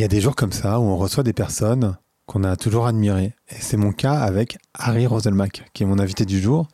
[0.00, 2.86] Il y a des jours comme ça où on reçoit des personnes qu'on a toujours
[2.86, 3.34] admirées.
[3.50, 6.68] Et c'est mon cas avec Harry Roselmack, qui est mon invité du jour,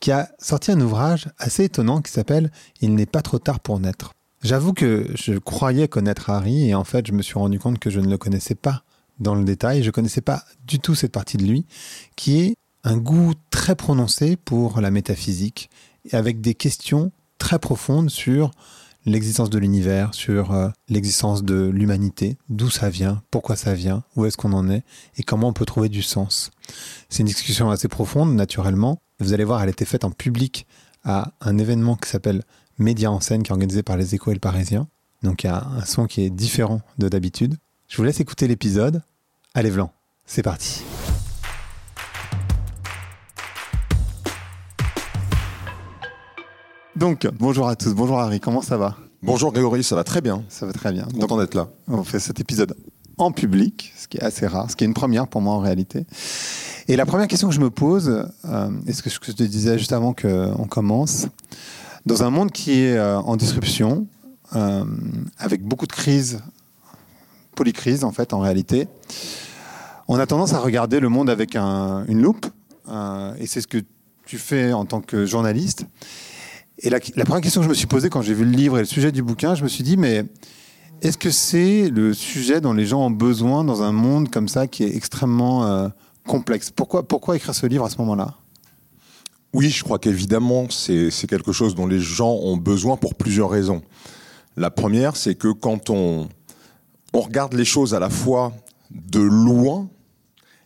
[0.00, 2.50] qui a sorti un ouvrage assez étonnant qui s'appelle
[2.80, 4.14] Il n'est pas trop tard pour naître.
[4.42, 7.88] J'avoue que je croyais connaître Harry et en fait je me suis rendu compte que
[7.88, 8.82] je ne le connaissais pas
[9.20, 9.82] dans le détail.
[9.82, 11.66] Je ne connaissais pas du tout cette partie de lui
[12.16, 15.70] qui est un goût très prononcé pour la métaphysique
[16.10, 18.50] et avec des questions très profondes sur
[19.06, 24.24] l'existence de l'univers, sur euh, l'existence de l'humanité, d'où ça vient, pourquoi ça vient, où
[24.24, 24.84] est-ce qu'on en est
[25.16, 26.50] et comment on peut trouver du sens.
[27.08, 29.00] C'est une discussion assez profonde, naturellement.
[29.18, 30.66] Vous allez voir, elle été faite en public
[31.04, 32.42] à un événement qui s'appelle
[32.78, 34.88] Média en scène, qui est organisé par les Échos et le Parisien.
[35.22, 37.56] Donc il y a un son qui est différent de d'habitude.
[37.88, 39.02] Je vous laisse écouter l'épisode.
[39.54, 39.92] Allez, Vlan,
[40.26, 40.82] c'est parti.
[46.94, 48.96] Donc, bonjour à tous, bonjour Harry, comment ça va?
[49.22, 50.44] Bonjour Grégory, ça va très bien.
[50.50, 51.08] Ça va très bien.
[51.18, 51.68] Content d'être là.
[51.88, 52.76] On fait cet épisode
[53.16, 55.60] en public, ce qui est assez rare, ce qui est une première pour moi en
[55.60, 56.04] réalité.
[56.88, 59.78] Et la première question que je me pose, euh, est ce que je te disais
[59.78, 61.28] juste avant qu'on commence,
[62.04, 64.06] dans un monde qui est euh, en disruption,
[64.54, 64.84] euh,
[65.38, 66.40] avec beaucoup de crises,
[67.54, 68.86] polycrises en fait en réalité,
[70.08, 72.44] on a tendance à regarder le monde avec une loupe,
[73.38, 73.78] et c'est ce que
[74.26, 75.86] tu fais en tant que journaliste.
[76.78, 78.80] Et la, première question que je me suis posée quand j'ai vu le livre et
[78.80, 80.24] le sujet du bouquin, je me suis dit, mais
[81.00, 84.66] est-ce que c'est le sujet dont les gens ont besoin dans un monde comme ça
[84.66, 85.88] qui est extrêmement euh,
[86.26, 86.70] complexe?
[86.70, 88.34] Pourquoi, pourquoi écrire ce livre à ce moment-là?
[89.52, 93.82] Oui, je crois qu'évidemment, c'est quelque chose dont les gens ont besoin pour plusieurs raisons.
[94.56, 96.28] La première, c'est que quand on,
[97.12, 98.54] on regarde les choses à la fois
[98.90, 99.88] de loin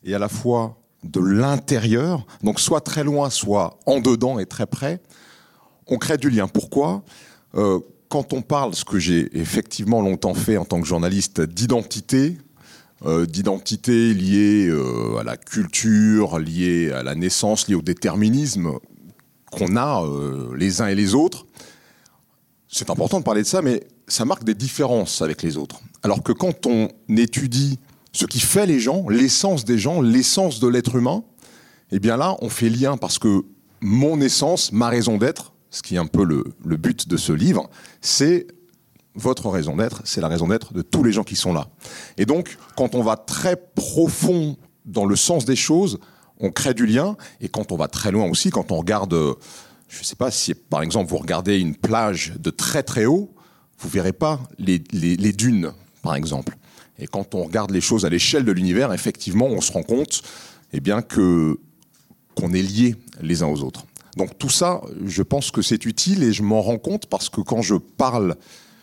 [0.04, 4.66] et à la fois de l'intérieur, donc soit très loin, soit en dedans et très
[4.66, 5.00] près,
[5.86, 6.48] on crée du lien.
[6.48, 7.02] Pourquoi?
[7.54, 12.38] Euh, Quand on parle, ce que j'ai effectivement longtemps fait en tant que journaliste, d'identité,
[13.04, 18.70] euh, d'identité liée euh, à la culture, liée à la naissance, liée au déterminisme
[19.50, 20.04] qu'on a
[20.56, 21.46] les uns et les autres,
[22.68, 25.80] c'est important de parler de ça, mais ça marque des différences avec les autres.
[26.02, 27.78] Alors que quand on étudie
[28.12, 31.22] ce qui fait les gens, l'essence des gens, l'essence de l'être humain,
[31.92, 33.44] eh bien là, on fait lien parce que
[33.80, 37.68] mon essence, ma raison d'être, ce qui est un peu le, but de ce livre,
[38.00, 38.46] c'est
[39.14, 41.68] votre raison d'être, c'est la raison d'être de tous les gens qui sont là.
[42.16, 44.56] Et donc, quand on va très profond
[44.86, 45.98] dans le sens des choses,
[46.40, 47.16] on crée du lien.
[47.42, 49.14] Et quand on va très loin aussi, quand on regarde,
[49.88, 53.34] je ne sais pas si par exemple vous regardez une plage de très très haut,
[53.78, 56.56] vous verrez pas les, dunes, par exemple.
[56.98, 60.22] Et quand on regarde les choses à l'échelle de l'univers, effectivement, on se rend compte,
[60.72, 61.58] eh bien que
[62.34, 63.84] qu'on est liés les uns aux autres.
[64.16, 67.40] Donc tout ça, je pense que c'est utile et je m'en rends compte parce que
[67.40, 68.36] quand je parle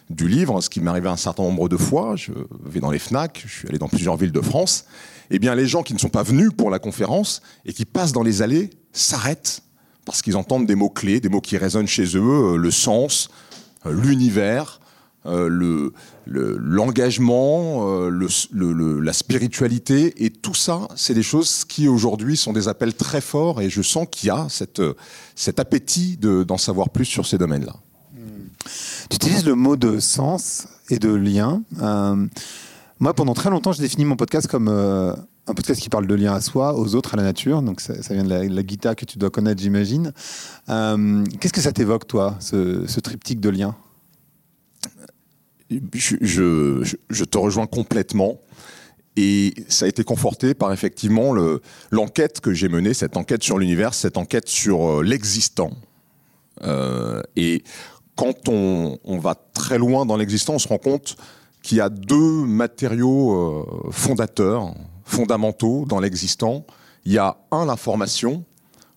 [0.10, 2.32] du livre, ce qui m'est arrivé un certain nombre de fois, je
[2.64, 4.86] vais dans les FNAC, je suis allé dans plusieurs villes de France,
[5.32, 8.12] eh bien les gens qui ne sont pas venus pour la conférence et qui passent
[8.12, 9.64] dans les allées s'arrêtent
[10.06, 13.30] parce qu'ils entendent des mots-clés, des mots qui résonnent chez eux, euh, le sens,
[13.86, 14.80] euh, l'univers,
[15.26, 15.94] euh, le,
[16.26, 22.94] l'engagement, euh, la spiritualité, et tout ça, c'est des choses qui aujourd'hui sont des appels
[22.94, 24.82] très forts, et je sens qu'il y a cette,
[25.36, 27.76] cet appétit d'en savoir plus sur ces domaines-là.
[28.14, 28.48] Hmm.
[29.10, 31.64] Tu utilises le mot de sens et de lien.
[31.82, 32.28] Euh,
[33.00, 36.34] moi, pendant très longtemps, j'ai défini mon podcast comme un podcast qui parle de lien
[36.34, 37.62] à soi, aux autres, à la nature.
[37.62, 40.12] Donc, ça, vient de la, guitare que tu dois connaître, j'imagine.
[40.68, 43.76] Qu'est-ce que ça t'évoque, toi, ce, triptyque de liens
[45.94, 48.40] je, te rejoins complètement.
[49.16, 51.36] Et ça a été conforté par effectivement
[51.92, 55.72] l'enquête que j'ai menée, cette enquête sur l'univers, cette enquête sur euh, l'existant.
[56.64, 57.64] Euh, et
[58.16, 61.16] quand on, va très loin dans l'existant, on se rend compte
[61.62, 64.74] qu'il y a deux matériaux euh, fondateurs,
[65.06, 66.66] fondamentaux dans l'existant.
[67.06, 68.44] Il y a un, l'information,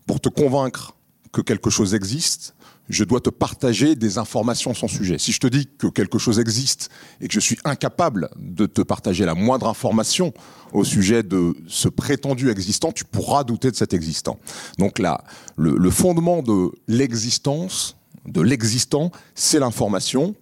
[0.06, 0.94] pour te convaincre
[1.32, 2.55] que quelque chose existe,
[2.88, 5.18] je dois te partager des informations sans sujet.
[5.18, 8.82] Si je te dis que quelque chose existe et que je suis incapable de te
[8.82, 10.32] partager la moindre information
[10.72, 14.38] au sujet de ce prétendu existant, tu pourras douter de cet existant.
[14.78, 15.24] Donc là,
[15.56, 17.96] le, fondement de l'existence,
[18.26, 20.34] de l'existant, c'est l'information.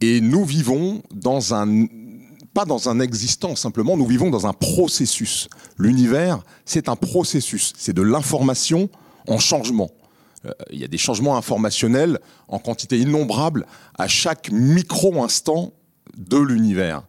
[0.00, 1.86] Et nous vivons dans un
[2.52, 5.48] pas dans un existant simplement, nous vivons dans un processus.
[5.76, 8.88] L'univers, c'est un processus, c'est de l'information
[9.26, 9.90] en changement.
[10.46, 12.18] Euh, il y a des changements informationnels
[12.48, 13.66] en quantité innombrable
[13.98, 15.72] à chaque micro-instant
[16.16, 17.04] de l'univers.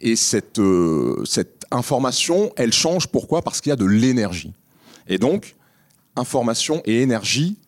[0.00, 3.42] Et cette, euh, cette information, elle change pourquoi?
[3.42, 4.52] Parce qu'il y a de l'énergie.
[5.06, 5.56] Et donc,
[6.16, 7.58] information et énergie,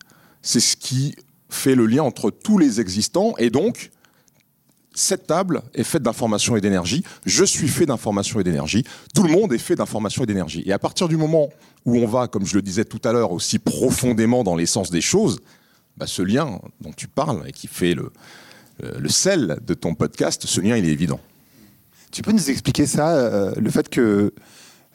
[0.41, 1.15] c'est ce qui
[1.49, 3.35] fait le lien entre tous les existants.
[3.39, 3.91] Et donc,
[4.95, 7.05] cette table est faite d'information et d'énergie.
[7.25, 8.85] Je suis fait d'information et d'énergie.
[9.15, 10.63] Tout le monde est fait d'information et d'énergie.
[10.67, 11.49] Et à partir du moment
[11.85, 15.01] où on va, comme je le disais tout à l'heure, aussi profondément dans l'essence des
[15.01, 15.41] choses,
[15.97, 18.13] bah, ce lien dont tu parles et qui fait le,
[18.99, 21.21] le sel de ton podcast, ce lien, il est évident.
[22.13, 24.35] Tu peux nous expliquer ça, euh, le fait que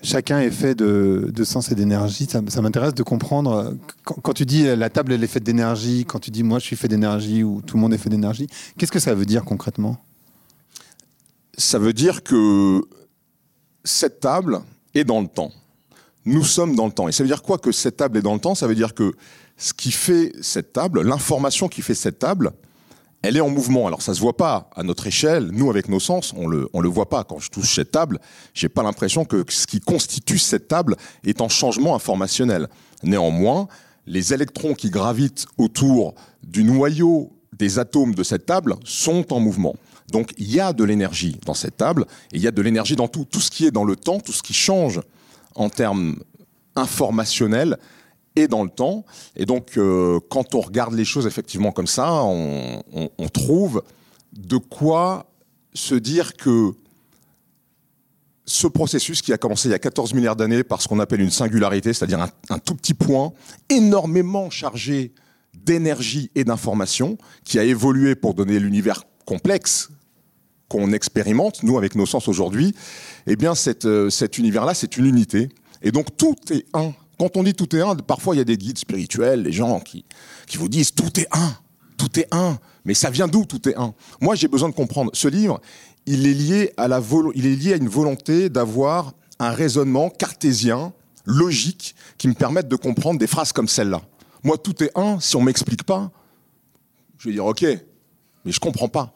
[0.03, 2.27] chacun est fait de, sens et d'énergie.
[2.29, 3.51] Ça, m'intéresse de comprendre.
[3.51, 3.71] Euh,
[4.03, 6.75] quand, tu dis la table elle est faite d'énergie, quand tu dis moi je suis
[6.75, 8.47] fait d'énergie ou tout le monde est fait d'énergie,
[8.77, 9.97] qu'est-ce que ça veut dire concrètement?
[11.57, 12.81] Ça veut dire que
[13.83, 14.61] cette table
[14.93, 15.51] est dans le temps.
[16.25, 17.07] Nous sommes dans le temps.
[17.07, 18.53] Et ça veut dire quoi que cette table est dans le temps?
[18.53, 19.13] Ça veut dire que
[19.57, 22.51] ce qui fait cette table, l'information qui fait cette table,
[23.21, 23.87] elle est en mouvement.
[23.87, 25.49] Alors ça se voit pas à notre échelle.
[25.51, 27.23] Nous, avec nos sens, on le, le voit pas.
[27.23, 28.19] Quand je touche cette table,
[28.53, 32.67] j'ai pas l'impression que ce qui constitue cette table est en changement informationnel.
[33.03, 33.67] Néanmoins,
[34.05, 39.75] les électrons qui gravitent autour du noyau des atomes de cette table sont en mouvement.
[40.11, 42.95] Donc il y a de l'énergie dans cette table, et il y a de l'énergie
[42.95, 45.01] dans tout, tout ce qui est dans le temps, tout ce qui change
[45.55, 46.17] en termes
[46.75, 47.77] informationnels,
[48.37, 49.03] et dans le temps.
[49.35, 52.81] Et donc, euh, quand on regarde les choses effectivement comme ça, on,
[53.33, 53.83] trouve
[54.33, 55.25] de quoi
[55.73, 56.71] se dire que
[58.45, 61.21] ce processus qui a commencé il y a 14 milliards d'années par ce qu'on appelle
[61.21, 63.33] une singularité, c'est-à-dire un, un, tout petit point
[63.69, 65.13] énormément chargé
[65.53, 69.89] d'énergie et d'information, qui a évolué pour donner l'univers complexe
[70.69, 72.75] qu'on expérimente, nous, avec nos sens aujourd'hui,
[73.25, 75.49] eh bien, cet, euh, cet univers-là, c'est une unité.
[75.81, 78.45] Et donc, tout est un quand on dit tout est un, parfois il y a
[78.45, 80.05] des guides spirituels, les gens qui,
[80.45, 81.55] qui vous disent tout est un,
[81.97, 82.59] tout est un.
[82.85, 83.93] Mais ça vient d'où tout est un?
[84.21, 85.11] Moi j'ai besoin de comprendre.
[85.13, 85.59] Ce livre,
[86.05, 87.01] il est lié à, la
[87.35, 90.93] il est lié à une volonté d'avoir un raisonnement cartésien,
[91.25, 94.01] logique, qui me permette de comprendre des phrases comme celle-là.
[94.43, 96.11] Moi tout est un, si on m'explique pas,
[97.17, 97.65] je vais dire ok,
[98.45, 99.13] mais je comprends pas.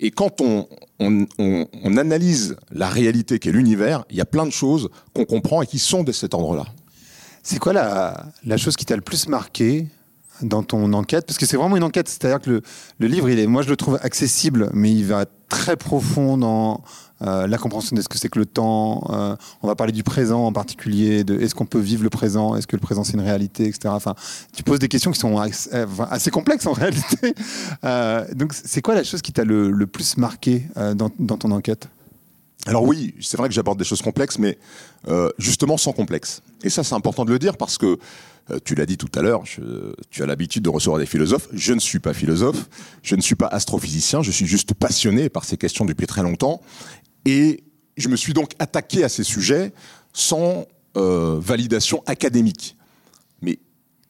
[0.00, 0.68] Et quand on,
[0.98, 5.62] on, on analyse la réalité qu'est l'univers, il y a plein de choses qu'on comprend
[5.62, 6.66] et qui sont de cet ordre-là.
[7.46, 9.86] C'est quoi la, chose qui t'a le plus marqué
[10.40, 11.26] dans ton enquête?
[11.26, 12.62] Parce que c'est vraiment une enquête, c'est-à-dire que
[12.98, 16.82] le, livre, il est, moi je le trouve accessible, mais il va très profond dans
[17.20, 19.04] euh, la compréhension de ce que c'est que le temps.
[19.10, 22.56] Euh, on va parler du présent en particulier, de est-ce qu'on peut vivre le présent,
[22.56, 23.88] est-ce que le présent c'est une réalité, etc.
[23.88, 24.14] Enfin,
[24.56, 27.34] tu poses des questions qui sont assez, complexes en réalité.
[27.84, 30.66] Euh, donc, c'est quoi la chose qui t'a le, plus marqué
[30.96, 31.90] dans, ton enquête?
[32.66, 34.58] Alors oui, c'est vrai que j'aborde des choses complexes, mais
[35.08, 36.42] euh, justement sans complexe.
[36.64, 37.98] Et ça, c'est important de le dire parce que
[38.50, 39.42] euh, tu l'as dit tout à l'heure,
[40.10, 41.48] tu as l'habitude de recevoir des philosophes.
[41.52, 42.68] Je ne suis pas philosophe,
[43.02, 46.62] je ne suis pas astrophysicien, je suis juste passionné par ces questions depuis très longtemps.
[47.26, 47.64] Et
[47.96, 49.72] je me suis donc attaqué à ces sujets
[50.12, 50.66] sans
[50.96, 52.76] euh, validation académique.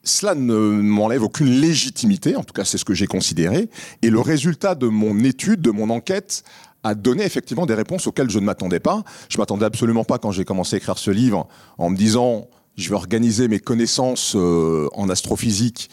[0.05, 3.69] Cela ne m'enlève aucune légitimité, en tout cas c'est ce que j'ai considéré.
[4.03, 6.43] Et le résultat de mon étude, de mon enquête,
[6.83, 9.03] a donné effectivement des réponses auxquelles je ne m'attendais pas.
[9.29, 11.47] Je m'attendais absolument pas quand j'ai commencé à écrire ce livre
[11.79, 12.47] en me disant
[12.77, 15.89] je vais organiser mes connaissances euh, en astrophysique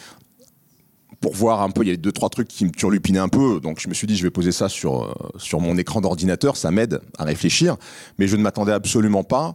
[1.23, 3.61] pour voir un peu, il y a deux trois trucs qui me turlupinaient un peu,
[3.61, 6.57] donc je me suis dit je vais poser ça sur euh, sur mon écran d'ordinateur,
[6.57, 7.77] ça m'aide à réfléchir,
[8.19, 9.55] mais je ne m'attendais absolument pas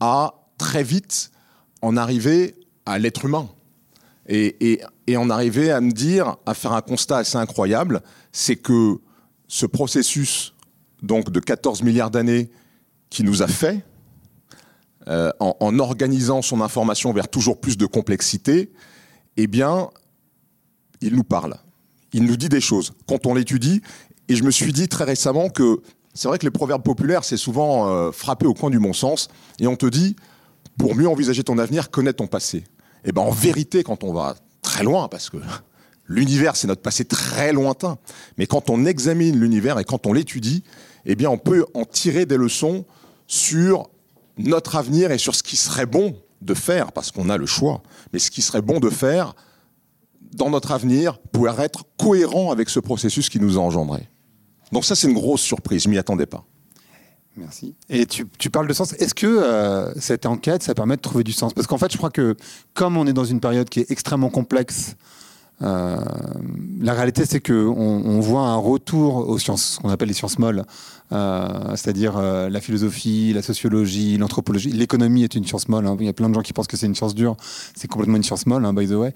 [0.00, 1.32] à très vite
[1.82, 2.54] en arriver
[2.86, 3.48] à l'être humain
[4.28, 4.80] et,
[5.16, 8.98] en arriver à me dire, à faire un constat assez incroyable, c'est que
[9.48, 10.54] ce processus
[11.02, 12.50] donc de 14 milliards d'années
[13.10, 13.84] qui nous a fait,
[15.08, 18.70] euh, en, organisant son information vers toujours plus de complexité,
[19.36, 19.90] eh bien,
[21.00, 21.56] il nous parle.
[22.12, 22.92] Il nous dit des choses.
[23.08, 23.82] Quand on l'étudie,
[24.28, 25.82] et je me suis dit très récemment que
[26.14, 29.28] c'est vrai que les proverbes populaires, c'est souvent euh, frappé au coin du bon sens,
[29.58, 30.14] et on te dit,
[30.78, 32.64] pour mieux envisager ton avenir, connais ton passé.
[33.04, 35.38] Eh ben en vérité, quand on va très loin, parce que
[36.06, 37.98] l'univers, c'est notre passé très lointain,
[38.38, 40.62] mais quand on examine l'univers et quand on l'étudie,
[41.04, 42.84] eh bien, on peut en tirer des leçons
[43.26, 43.90] sur
[44.38, 47.82] notre avenir et sur ce qui serait bon de faire, parce qu'on a le choix,
[48.12, 49.34] mais ce qui serait bon de faire
[50.34, 54.08] dans notre avenir pour être cohérent avec ce processus qui nous a engendré.
[54.70, 56.44] Donc ça, c'est une grosse surprise, je m'y attendais pas.
[57.36, 57.74] Merci.
[57.88, 58.92] Et tu, parles de sens.
[58.94, 61.54] Est-ce que euh, cette enquête, ça permet de trouver du sens?
[61.54, 62.36] Parce qu'en fait, je crois que
[62.74, 64.96] comme on est dans une période qui est extrêmement complexe,
[65.62, 65.96] euh,
[66.80, 70.38] la réalité, c'est qu'on on voit un retour aux sciences, ce qu'on appelle les sciences
[70.38, 70.64] molles,
[71.12, 74.70] euh, c'est-à-dire la philosophie, la sociologie, l'anthropologie.
[74.70, 75.86] L'économie est une science molle.
[75.86, 75.96] Hein.
[76.00, 77.36] Il y a plein de gens qui pensent que c'est une science dure.
[77.74, 79.14] C'est complètement une science molle, hein, by the way.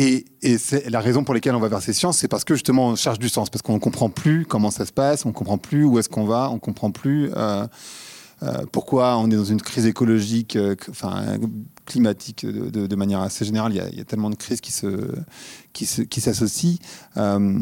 [0.00, 0.24] Et,
[0.58, 2.96] c'est la raison pour laquelle on va vers ces sciences, c'est parce que justement on
[2.96, 5.58] cherche du sens, parce qu'on ne comprend plus comment ça se passe, on ne comprend
[5.58, 7.30] plus où est-ce qu'on va, on ne comprend plus
[8.70, 10.56] pourquoi on est dans une crise écologique,
[10.88, 11.38] enfin
[11.84, 13.72] climatique de, manière assez générale.
[13.92, 14.86] Il y, a, tellement de crises qui se
[15.72, 16.78] qui s'associent.
[17.16, 17.58] Euh,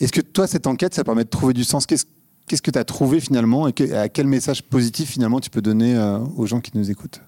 [0.00, 1.86] Est-ce que toi, cette enquête, ça permet de trouver du sens?
[1.86, 2.04] Qu'est-ce
[2.46, 5.96] qu'est-ce que tu as trouvé finalement et à quel message positif finalement tu peux donner
[5.96, 7.22] euh, aux gens qui nous écoutent?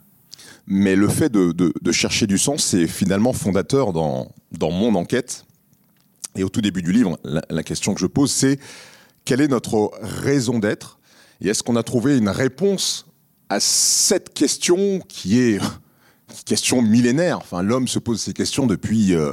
[0.66, 5.44] Mais le fait de, chercher du sens, c'est finalement fondateur dans, dans mon enquête.
[6.36, 8.58] Et au tout début du livre, la, question que je pose, c'est
[9.24, 10.98] quelle est notre raison d'être?
[11.40, 13.06] Et est-ce qu'on a trouvé une réponse
[13.48, 15.60] à cette question qui est une
[16.44, 17.38] question millénaire?
[17.38, 19.32] Enfin, l'homme se pose ces questions depuis euh,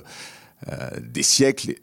[0.69, 1.75] euh, des siècles,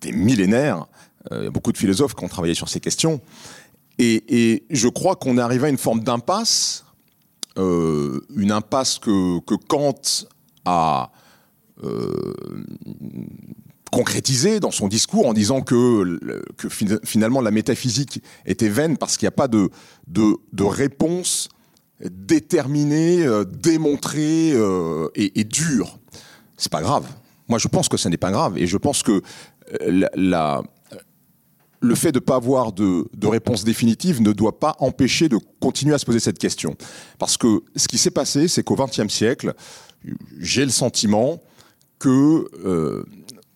[0.00, 0.86] des millénaires.
[1.30, 3.20] Euh, il y a beaucoup de philosophes qui ont travaillé sur ces questions.
[3.98, 6.84] Et, je crois qu'on est arrivé à une forme d'impasse,
[7.58, 10.00] euh, une impasse que, Kant
[10.64, 11.10] a
[11.84, 12.12] euh,
[13.90, 16.18] concrétisée dans son discours en disant que,
[17.04, 19.70] finalement la métaphysique était vaine parce qu'il n'y a pas de,
[20.60, 21.48] réponse
[22.00, 24.50] déterminée, démontrée
[25.14, 25.98] et, et dure.
[26.56, 27.04] C'est pas grave.
[27.48, 28.58] Moi, je pense que ce n'est pas grave.
[28.58, 29.22] Et je pense que
[30.14, 30.62] la
[31.86, 35.94] le fait de ne pas avoir de, réponse définitive ne doit pas empêcher de continuer
[35.94, 36.76] à se poser cette question.
[37.18, 39.54] Parce que ce qui s'est passé, c'est qu'au XXe siècle,
[40.38, 41.42] j'ai le sentiment
[41.98, 43.04] que euh,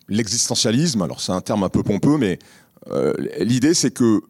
[0.09, 2.39] l'existentialisme, alors c'est un terme un peu pompeux, mais
[2.89, 4.23] euh, l'idée c'est que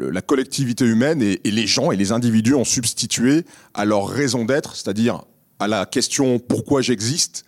[0.00, 4.74] la collectivité humaine et, les gens et les individus ont substitué à leur raison d'être,
[4.74, 5.24] c'est-à-dire
[5.58, 7.44] à la question pourquoi j'existe,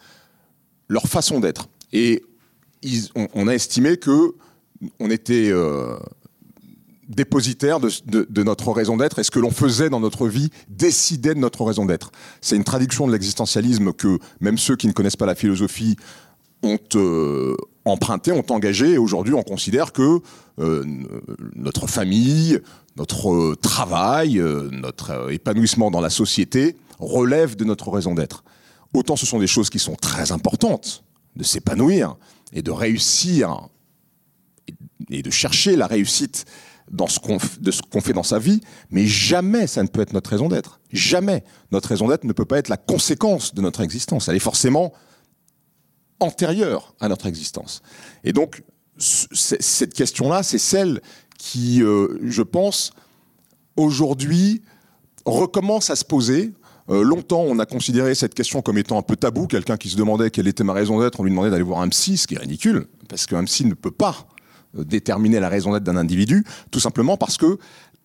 [0.88, 1.68] leur façon d'être.
[1.92, 2.22] Et
[3.34, 4.34] on, a estimé que
[5.00, 5.96] on était euh,
[7.08, 11.40] dépositaire de, notre raison d'être et ce que l'on faisait dans notre vie décidait de
[11.40, 12.12] notre raison d'être.
[12.40, 15.96] C'est une traduction de l'existentialisme que même ceux qui ne connaissent pas la philosophie
[16.62, 20.20] ont euh, emprunté, ont engagé, et aujourd'hui on considère que
[20.58, 20.84] euh,
[21.54, 22.60] notre famille,
[22.96, 24.42] notre travail,
[24.72, 28.42] notre épanouissement dans la société relève de notre raison d'être.
[28.92, 31.04] Autant ce sont des choses qui sont très importantes,
[31.36, 32.16] de s'épanouir
[32.52, 33.68] et de réussir
[35.10, 36.44] et de chercher la réussite
[36.90, 37.06] de
[37.70, 38.60] ce qu'on fait dans sa vie,
[38.90, 40.80] mais jamais ça ne peut être notre raison d'être.
[40.90, 44.28] Jamais notre raison d'être ne peut pas être la conséquence de notre existence.
[44.28, 44.92] Elle est forcément
[46.20, 47.82] antérieure à notre existence.
[48.24, 48.62] Et donc
[48.98, 51.00] cette question-là, c'est celle
[51.38, 52.92] qui, euh, je pense,
[53.76, 54.62] aujourd'hui
[55.24, 56.52] recommence à se poser.
[56.90, 59.46] Euh, longtemps, on a considéré cette question comme étant un peu tabou.
[59.46, 61.88] Quelqu'un qui se demandait quelle était ma raison d'être, on lui demandait d'aller voir un
[61.88, 64.26] psy, ce qui est ridicule, parce qu'un psy ne peut pas
[64.74, 67.58] déterminer la raison d'être d'un individu, tout simplement parce que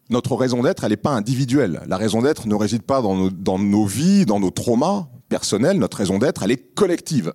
[0.09, 1.81] notre raison d'être, elle n'est pas individuelle.
[1.87, 5.77] La raison d'être ne réside pas dans nos, vies, dans nos traumas personnels.
[5.77, 7.33] Notre raison d'être, elle est collective.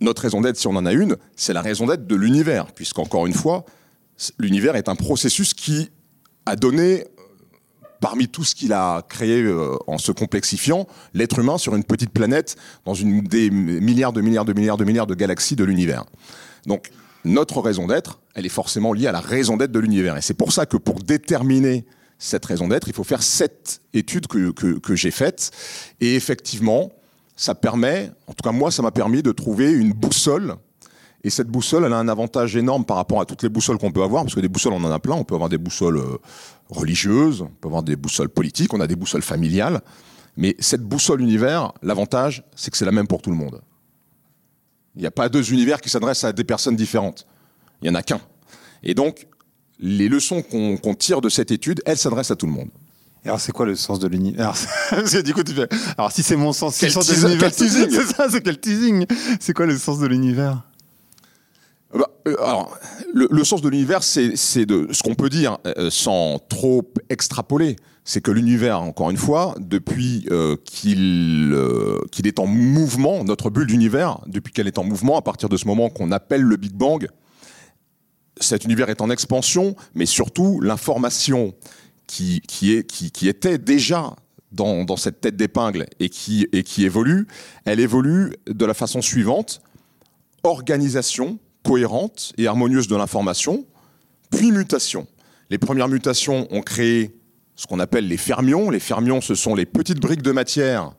[0.00, 3.26] Notre raison d'être, si on en a une, c'est la raison d'être de l'univers, puisqu'encore
[3.26, 3.64] une fois,
[4.38, 5.90] l'univers est un processus qui
[6.46, 7.04] a donné,
[8.00, 12.10] parmi tout ce qu'il a créé euh, en se complexifiant, l'être humain sur une petite
[12.10, 16.04] planète dans une des milliards de milliards de milliards de milliards de galaxies de l'univers.
[16.66, 16.90] Donc,
[17.24, 20.16] notre raison d'être, elle est forcément liée à la raison d'être de l'univers.
[20.16, 21.84] Et c'est pour ça que pour déterminer
[22.18, 25.50] cette raison d'être, il faut faire cette étude que, que, j'ai faite.
[26.00, 26.92] Et effectivement,
[27.36, 30.56] ça permet, en tout cas moi, ça m'a permis de trouver une boussole.
[31.24, 33.92] Et cette boussole, elle a un avantage énorme par rapport à toutes les boussoles qu'on
[33.92, 35.14] peut avoir, parce que des boussoles, on en a plein.
[35.14, 36.18] On peut avoir des boussoles euh,
[36.68, 39.80] religieuses, on peut avoir des boussoles politiques, on a des boussoles familiales.
[40.36, 43.60] Mais cette boussole univers, l'avantage, c'est que c'est la même pour tout le monde.
[44.96, 47.26] Il n'y a pas deux univers qui s'adressent à des personnes différentes.
[47.80, 48.20] Il n'y en a qu'un.
[48.82, 49.26] Et donc,
[49.78, 52.68] les leçons qu'on tire de cette étude, elles s'adressent à tout le monde.
[53.24, 54.54] alors, c'est quoi le sens de l'univers
[55.96, 57.50] Alors, si c'est mon sens, c'est sens de l'univers.
[57.56, 59.06] C'est ça, c'est quel teasing
[59.38, 60.62] C'est quoi le sens de l'univers?
[61.94, 62.76] Bah, euh, alors,
[63.12, 68.20] le, sens de l'univers, c'est de ce qu'on peut dire euh, sans trop extrapoler c'est
[68.20, 74.20] que l'univers, encore une fois, depuis euh, euh, qu'il est en mouvement, notre bulle d'univers,
[74.26, 77.08] depuis qu'elle est en mouvement, à partir de ce moment qu'on appelle le Big Bang,
[78.40, 81.54] cet univers est en expansion, mais surtout l'information
[82.06, 84.16] qui, qui, qui, était déjà
[84.50, 87.28] dans, dans cette tête d'épingle et qui, et qui évolue,
[87.66, 89.60] elle évolue de la façon suivante,
[90.42, 93.66] organisation cohérente et harmonieuse de l'information,
[94.30, 95.06] puis mutation.
[95.50, 97.19] Les premières mutations ont créé
[97.60, 98.70] ce qu'on appelle les fermions.
[98.70, 100.92] Les fermions, ce sont les petites briques de matière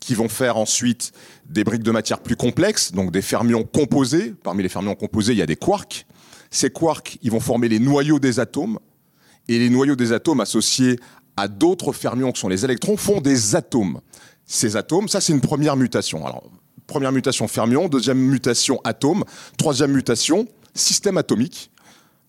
[0.00, 1.12] qui vont faire ensuite
[1.48, 4.34] des briques de matière plus complexes, donc des fermions composés.
[4.42, 6.06] Parmi les fermions composés, il y a des quarks.
[6.50, 8.80] Ces quarks, ils vont former les noyaux des atomes.
[9.46, 10.98] Et les noyaux des atomes associés
[11.36, 14.00] à d'autres fermions qui sont les électrons font des atomes.
[14.44, 16.26] Ces atomes, ça c'est une première mutation.
[16.26, 16.50] Alors,
[16.88, 19.22] première mutation fermion, deuxième mutation atome,
[19.56, 21.70] troisième mutation système atomique.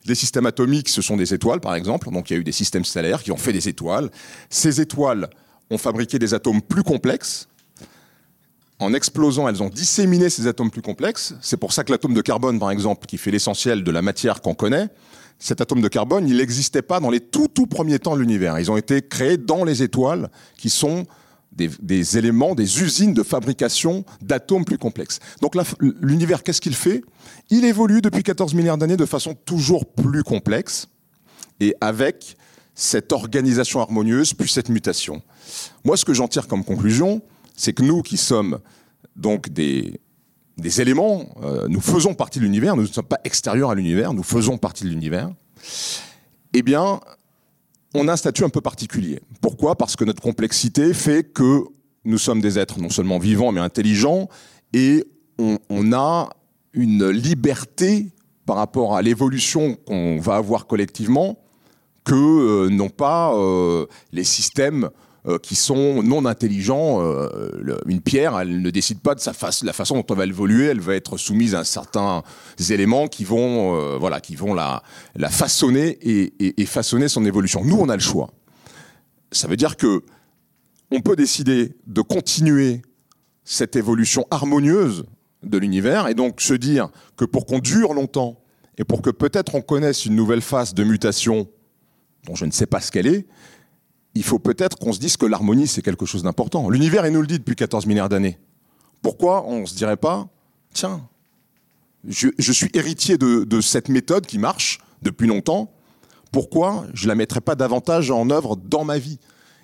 [0.09, 2.09] Les systèmes atomiques, ce sont des étoiles, par exemple.
[2.11, 4.09] Donc il y a eu des systèmes stellaires qui ont fait des étoiles.
[4.49, 5.29] Ces étoiles
[5.69, 7.47] ont fabriqué des atomes plus complexes.
[8.79, 11.35] en explosant, elles ont disséminé ces atomes plus complexes.
[11.41, 14.41] C'est pour ça que l'atome de carbone, par exemple, qui fait l'essentiel de la matière
[14.41, 14.87] qu'on connaît,
[15.37, 18.57] cet atome de carbone, il n'existait pas dans les tout tout premiers temps de l'univers.
[18.57, 21.05] Ils ont été créés dans les étoiles, qui sont
[21.67, 25.19] des, éléments, des usines de fabrication d'atomes plus complexes.
[25.41, 27.01] Donc l'univers, qu'est-ce qu'il fait?
[27.49, 30.87] Il évolue depuis 14 milliards d'années de façon toujours plus complexe
[31.59, 32.37] et avec
[32.75, 35.21] cette organisation harmonieuse puis cette mutation.
[35.83, 37.21] Moi, ce que j'en tire comme conclusion,
[37.55, 38.59] c'est que nous qui sommes
[39.15, 39.99] donc des,
[40.79, 44.23] éléments, euh, nous faisons partie de l'univers, nous ne sommes pas extérieurs à l'univers, nous
[44.23, 45.29] faisons partie de l'univers,
[46.53, 47.01] eh bien,
[47.93, 49.19] on a un statut un peu particulier.
[49.41, 49.75] Pourquoi?
[49.75, 51.63] Parce que notre complexité fait que
[52.05, 54.29] nous sommes des êtres non seulement vivants, mais intelligents,
[54.73, 55.05] et
[55.37, 56.29] on, a
[56.73, 58.11] une liberté
[58.45, 61.39] par rapport à l'évolution qu'on va avoir collectivement
[62.03, 64.89] que euh, n'ont pas euh, les systèmes
[65.27, 67.01] euh, qui sont non intelligents.
[67.01, 70.25] Euh, une pierre, elle ne décide pas de sa face, la façon dont elle va
[70.25, 70.67] évoluer.
[70.67, 72.23] Elle va être soumise à certains
[72.69, 74.81] éléments qui vont, euh, voilà, qui vont la,
[75.29, 77.65] façonner et, façonner son évolution.
[77.65, 78.29] Nous, on a le choix.
[79.33, 80.03] Ça veut dire que
[80.89, 82.81] on peut décider de continuer
[83.43, 85.03] cette évolution harmonieuse
[85.43, 88.41] de l'univers et donc se dire que pour qu'on dure longtemps
[88.77, 91.49] et pour que peut-être on connaisse une nouvelle phase de mutation
[92.25, 93.27] dont je ne sais pas ce qu'elle est,
[94.15, 96.69] il faut peut-être qu'on se dise que l'harmonie, c'est quelque chose d'important.
[96.69, 98.39] L'univers, il nous le dit depuis 14 milliards d'années.
[99.01, 100.27] Pourquoi on ne se dirait pas,
[100.73, 101.07] tiens,
[102.07, 105.71] je, suis héritier de, cette méthode qui marche depuis longtemps,
[106.31, 109.19] pourquoi je ne la mettrais pas davantage en œuvre dans ma vie?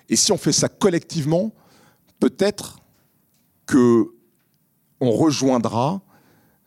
[0.08, 1.52] Et si on fait ça collectivement,
[2.20, 2.78] peut-être
[3.66, 4.12] que
[5.00, 6.00] on rejoindra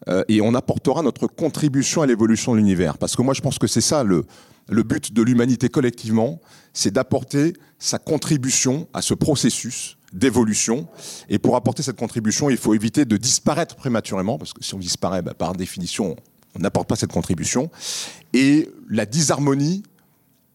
[0.08, 2.98] euh, et on apportera notre contribution à l'évolution de l'univers.
[2.98, 4.26] Parce que moi, je pense que c'est ça le,
[4.70, 6.40] le but de l'humanité collectivement,
[6.74, 10.88] c'est d'apporter sa contribution à ce processus d'évolution.
[11.30, 14.80] Et pour apporter cette contribution, il faut éviter de disparaître prématurément, parce que si on
[14.80, 16.16] disparaît, bah, par définition,
[16.56, 17.70] on n'apporte pas cette contribution.
[18.34, 19.84] Et la disharmonie,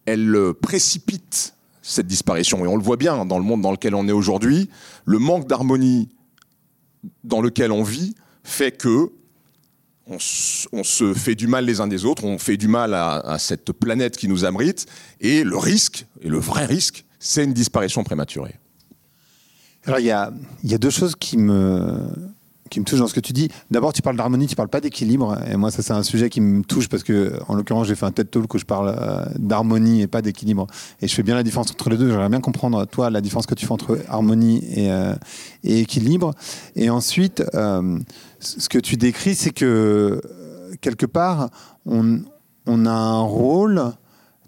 [0.06, 2.64] elle précipite cette disparition.
[2.64, 4.70] Et on le voit bien dans le monde dans lequel on est aujourd'hui,
[5.04, 6.08] le manque d'harmonie
[7.22, 9.12] dans lequel on vit fait que
[10.06, 13.72] on, se fait du mal les uns des autres, on fait du mal à, cette
[13.72, 14.86] planète qui nous abrite,
[15.20, 18.56] et le risque, et le vrai risque, c'est une disparition prématurée.
[19.86, 20.30] Alors il y a,
[20.78, 22.06] deux choses qui me,
[22.74, 23.48] qui me touchent dans ce que tu dis.
[23.70, 25.38] D'abord, tu parles d'harmonie, tu parles pas d'équilibre.
[25.48, 28.04] Et moi, ça, c'est un sujet qui me touche parce que, en l'occurrence, j'ai fait
[28.04, 30.66] un TED Talk où je parle euh, d'harmonie et pas d'équilibre.
[31.00, 32.10] Et je fais bien la différence entre les deux.
[32.10, 35.14] J'aimerais bien comprendre, toi, la différence que tu fais entre harmonie et, euh,
[35.62, 36.34] équilibre.
[36.74, 37.98] Et ensuite, euh,
[38.40, 40.20] ce que tu décris, c'est que,
[40.80, 41.50] quelque part,
[41.86, 42.22] on,
[42.66, 43.92] on a un rôle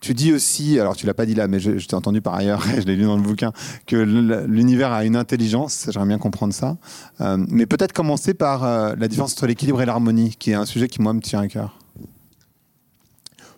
[0.06, 2.62] tu dis aussi, alors tu l'as pas dit là, mais je, t'ai entendu par ailleurs,
[2.76, 3.52] je l'ai lu dans le bouquin,
[3.86, 5.88] que l'univers a une intelligence.
[5.90, 6.76] J'aimerais bien comprendre ça.
[7.20, 10.64] Euh, mais peut-être commencer par euh, la différence entre l'équilibre et l'harmonie, qui est un
[10.64, 11.76] sujet qui moi me tient à cœur.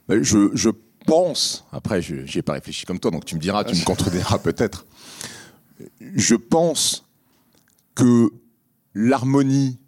[0.08, 0.70] Je, je
[1.04, 3.84] pense, après je n'y ai pas réfléchi comme toi, donc tu me diras, tu me
[3.84, 4.86] contrediras peut-être.
[6.00, 7.04] Je pense
[7.94, 8.30] que
[8.94, 9.78] l'harmonie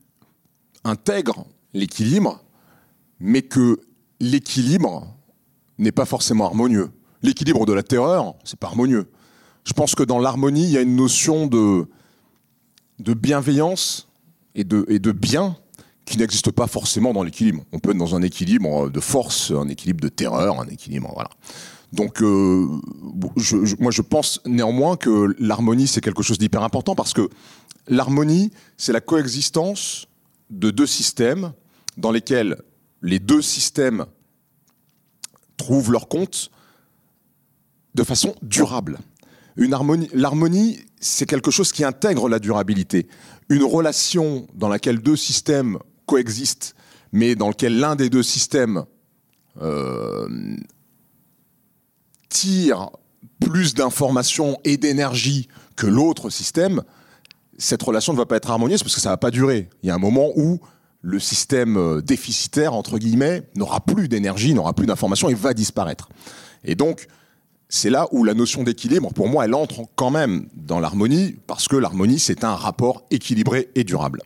[0.84, 2.44] intègre l'équilibre,
[3.18, 3.80] mais que
[4.20, 5.16] l'équilibre
[5.80, 6.90] n'est pas forcément harmonieux.
[7.22, 9.10] L'équilibre de la terreur, c'est pas harmonieux.
[9.64, 11.86] Je pense que dans l'harmonie, il y a une notion de,
[12.98, 14.08] de bienveillance
[14.54, 15.56] et de, et de bien
[16.04, 17.62] qui n'existe pas forcément dans l'équilibre.
[17.72, 21.30] On peut être dans un équilibre de force, un équilibre de terreur, un équilibre, voilà.
[21.92, 22.66] Donc, euh,
[23.78, 27.28] moi, je pense néanmoins que l'harmonie, c'est quelque chose d'hyper important parce que
[27.88, 30.06] l'harmonie, c'est la coexistence
[30.50, 31.52] de deux systèmes
[31.96, 32.56] dans lesquels
[33.02, 34.06] les deux systèmes
[35.70, 36.50] trouvent leur compte
[37.94, 38.98] de façon durable.
[39.56, 43.06] L'harmonie, c'est quelque chose qui intègre la durabilité.
[43.48, 46.74] Une relation dans laquelle deux systèmes coexistent,
[47.12, 48.84] mais dans laquelle l'un des deux systèmes
[49.62, 50.56] euh,
[52.28, 52.90] tire
[53.38, 56.82] plus d'informations et d'énergie que l'autre système,
[57.58, 59.68] cette relation ne va pas être harmonieuse parce que ça ne va pas durer.
[59.84, 60.58] Il y a un moment où
[61.02, 66.08] le système euh, déficitaire, entre guillemets, n'aura plus d'énergie, n'aura plus d'informations et va disparaître.
[66.64, 67.06] Et donc,
[67.68, 71.68] c'est là où la notion d'équilibre, pour moi, elle entre quand même dans l'harmonie, parce
[71.68, 74.22] que l'harmonie, c'est un rapport équilibré et durable.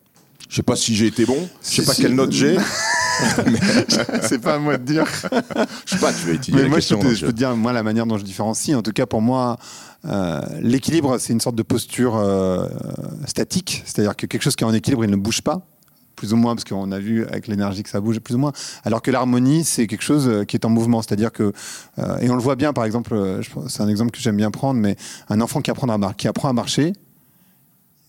[0.48, 2.56] Je sais pas si j'ai été bon, je sais pas quelle note j'ai.
[4.22, 5.06] c'est pas à moi de dire.
[5.86, 8.06] je sais pas, tu vas étudier mais moi, je, peux, te dire, moi, la manière
[8.06, 9.56] dont je différencie, en tout cas pour moi,
[10.04, 12.66] euh, l'équilibre, c'est une sorte de posture euh,
[13.26, 15.66] statique, c'est-à-dire que quelque chose qui est en équilibre, il ne bouge pas
[16.14, 18.52] plus ou moins, parce qu'on a vu avec l'énergie que ça bouge plus ou moins.
[18.84, 21.02] Alors que l'harmonie, c'est quelque chose euh, qui est en mouvement.
[21.02, 21.52] C'est-à-dire que,
[21.98, 24.50] euh, et on le voit bien, par exemple, euh, c'est un exemple que j'aime bien
[24.50, 24.96] prendre, mais
[25.28, 26.92] un enfant qui apprend à, qui apprend à marcher,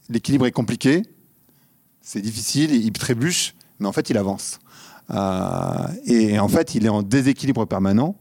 [0.10, 1.04] l'équilibre est compliqué,
[2.02, 4.60] c'est difficile, il trébuche, mais en fait, il avance.
[6.06, 8.16] et en fait, il est en déséquilibre permanent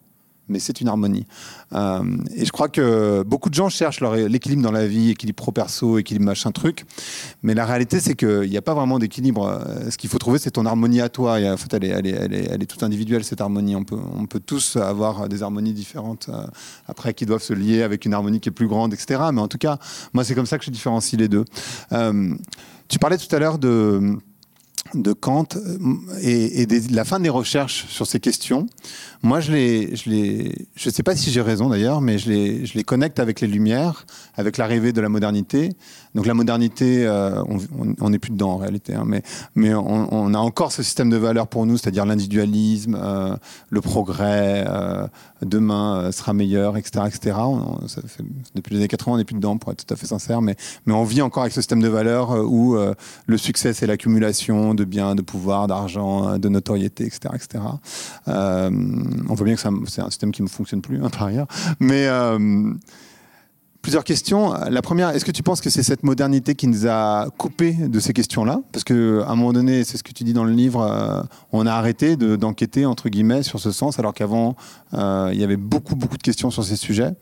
[0.49, 1.27] mais c'est une harmonie.
[1.73, 2.03] Euh,
[2.35, 6.27] et je crois que beaucoup de gens cherchent l'équilibre dans la vie, équilibre pro-perso, équilibre
[6.27, 6.85] machin truc,
[7.43, 9.47] mais la réalité c'est qu'il n'y a pas vraiment d'équilibre.
[9.47, 11.89] Euh, ce qu'il faut trouver c'est ton harmonie à toi, et en fait elle est,
[11.89, 15.73] elle, est, elle, toute individuelle cette harmonie, on peut, on peut tous avoir des harmonies
[15.73, 16.47] différentes euh,
[16.89, 19.21] après qui doivent se lier avec une harmonie qui est plus grande, etc.
[19.33, 19.79] Mais en tout cas,
[20.13, 21.45] moi c'est comme ça que je différencie les deux.
[22.89, 24.19] tu parlais tout à l'heure de
[24.93, 25.49] de Kant
[26.21, 28.67] et, de la fin des recherches sur ces questions.
[29.23, 32.67] Moi, je les, je les, je sais pas si j'ai raison d'ailleurs, mais je les,
[32.67, 35.71] je les connecte avec les Lumières, avec l'arrivée de la modernité.
[36.15, 37.43] Donc la modernité, euh,
[38.01, 39.23] on n'est plus dedans en réalité, hein, mais,
[39.57, 43.35] mais on, a encore ce système de valeurs pour nous, c'est-à-dire l'individualisme, euh,
[43.71, 45.09] le progrès, euh,
[45.43, 47.37] demain sera meilleur, etc., etc.
[48.55, 50.55] depuis les années 80, on n'est plus dedans, pour être tout à fait sincère, mais,
[50.87, 52.77] mais on vit encore avec ce système de valeurs où
[53.27, 57.61] le succès, c'est l'accumulation de biens, de pouvoir, d'argent, de notoriété, etc., etc
[59.29, 61.47] on voit bien que c'est un, système qui ne fonctionne plus, hein, par ailleurs.
[61.81, 62.73] Mais euh,
[63.83, 64.55] plusieurs questions.
[64.71, 68.01] La première, est-ce que tu penses que c'est cette modernité qui nous a coupé de
[68.01, 68.61] ces questions-là?
[68.73, 71.67] Parce qu'à un moment donné, c'est ce que tu dis dans le livre, euh, on
[71.67, 74.57] a arrêté d'enquêter, entre guillemets, sur ce sens, alors qu'avant,
[74.95, 77.13] euh, il y avait beaucoup, beaucoup de questions sur ces sujets.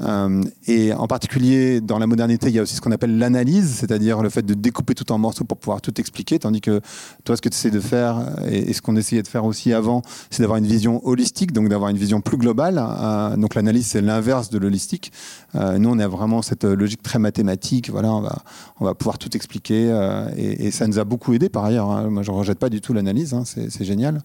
[0.00, 3.76] Euh, et en particulier, dans la modernité, il y a aussi ce qu'on appelle l'analyse,
[3.76, 6.80] c'est-à-dire le fait de découper tout en morceaux pour pouvoir tout expliquer, tandis que
[7.24, 10.02] toi, ce que tu essaies de faire, et, ce qu'on essayait de faire aussi avant,
[10.30, 12.78] c'est d'avoir une vision holistique, donc d'avoir une vision plus globale.
[12.78, 15.12] Euh, donc l'analyse, c'est l'inverse de l'holistique.
[15.54, 19.88] Euh, nous, on a vraiment cette logique très mathématique, voilà, on va, pouvoir tout expliquer,
[20.36, 21.90] et, ça nous a beaucoup aidé par ailleurs.
[21.90, 22.10] Hein.
[22.10, 23.42] Moi, je ne rejette pas du tout l'analyse, hein.
[23.44, 24.20] c'est génial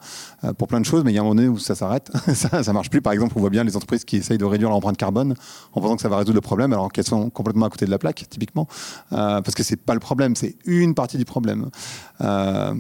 [0.58, 2.64] pour plein de choses, mais il y a un moment donné où ça s'arrête, ça,
[2.64, 3.02] ça marche plus.
[3.02, 5.36] Par exemple, on voit bien les entreprises qui essayent de réduire l'empreinte carbone
[5.74, 7.92] en pensant que ça va résoudre le problème alors qu'elles sont complètement à côté de
[7.92, 8.68] la plaque, typiquement.
[9.12, 11.70] Euh, parce que c'est pas le problème, c'est une partie du problème.
[12.22, 12.74] Euh,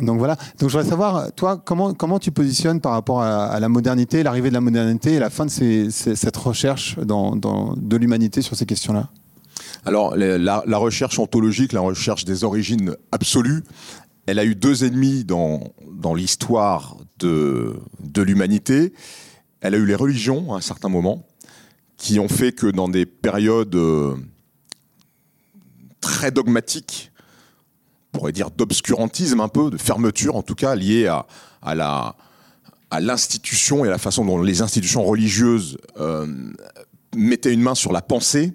[0.00, 0.36] donc voilà.
[0.58, 4.54] Donc je voudrais savoir, toi, comment, tu positionnes par rapport à, la modernité, l'arrivée de
[4.54, 5.50] la modernité et la fin de
[5.90, 9.08] cette recherche de l'humanité sur ces questions-là?
[9.84, 13.64] Alors, la, recherche ontologique, la recherche des origines absolues,
[14.26, 15.72] elle a eu deux ennemis dans,
[16.14, 17.80] l'histoire de
[18.16, 18.92] l'humanité.
[19.60, 21.26] Elle a eu les religions à un certain moment,
[21.98, 24.16] qui ont fait que dans des périodes euh,
[26.00, 27.12] très dogmatiques,
[28.14, 32.16] on pourrait dire d'obscurantisme un peu, de fermeture en tout cas, liée à, la
[32.90, 36.26] à l'institution et à la façon dont les institutions religieuses euh,
[37.14, 38.54] mettaient une main sur la pensée,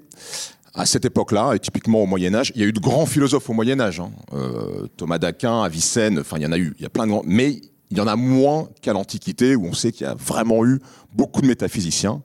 [0.73, 3.47] à cette époque-là, et typiquement au Moyen Âge, il y a eu de grands philosophes
[3.47, 4.11] au Moyen Âge, hein.
[4.33, 7.11] euh, Thomas d'Aquin, Avicenne, enfin il y en a eu, il y a plein de
[7.11, 10.15] grands, mais il y en a moins qu'à l'Antiquité où on sait qu'il y a
[10.15, 10.79] vraiment eu
[11.13, 12.23] beaucoup de métaphysiciens.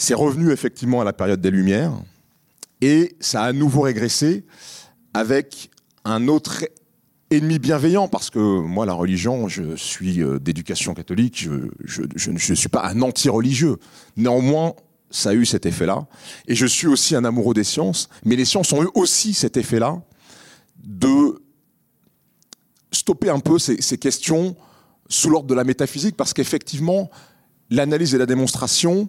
[0.00, 1.92] C'est revenu effectivement à la période des Lumières
[2.80, 4.46] et ça a à nouveau régressé
[5.12, 5.70] avec
[6.04, 6.64] un autre
[7.30, 11.48] ennemi bienveillant parce que moi la religion je suis euh, d'éducation catholique
[11.84, 13.78] je, ne suis pas un anti-religieux.
[14.16, 14.74] Néanmoins
[15.10, 16.06] ça a eu cet effet-là
[16.46, 19.56] et je suis aussi un amoureux des sciences mais les sciences ont eu aussi cet
[19.56, 20.00] effet-là
[20.76, 21.42] de
[22.92, 24.54] stopper un peu ces, ces questions
[25.08, 27.10] sous l'ordre de la métaphysique parce qu'effectivement
[27.70, 29.08] l'analyse et la démonstration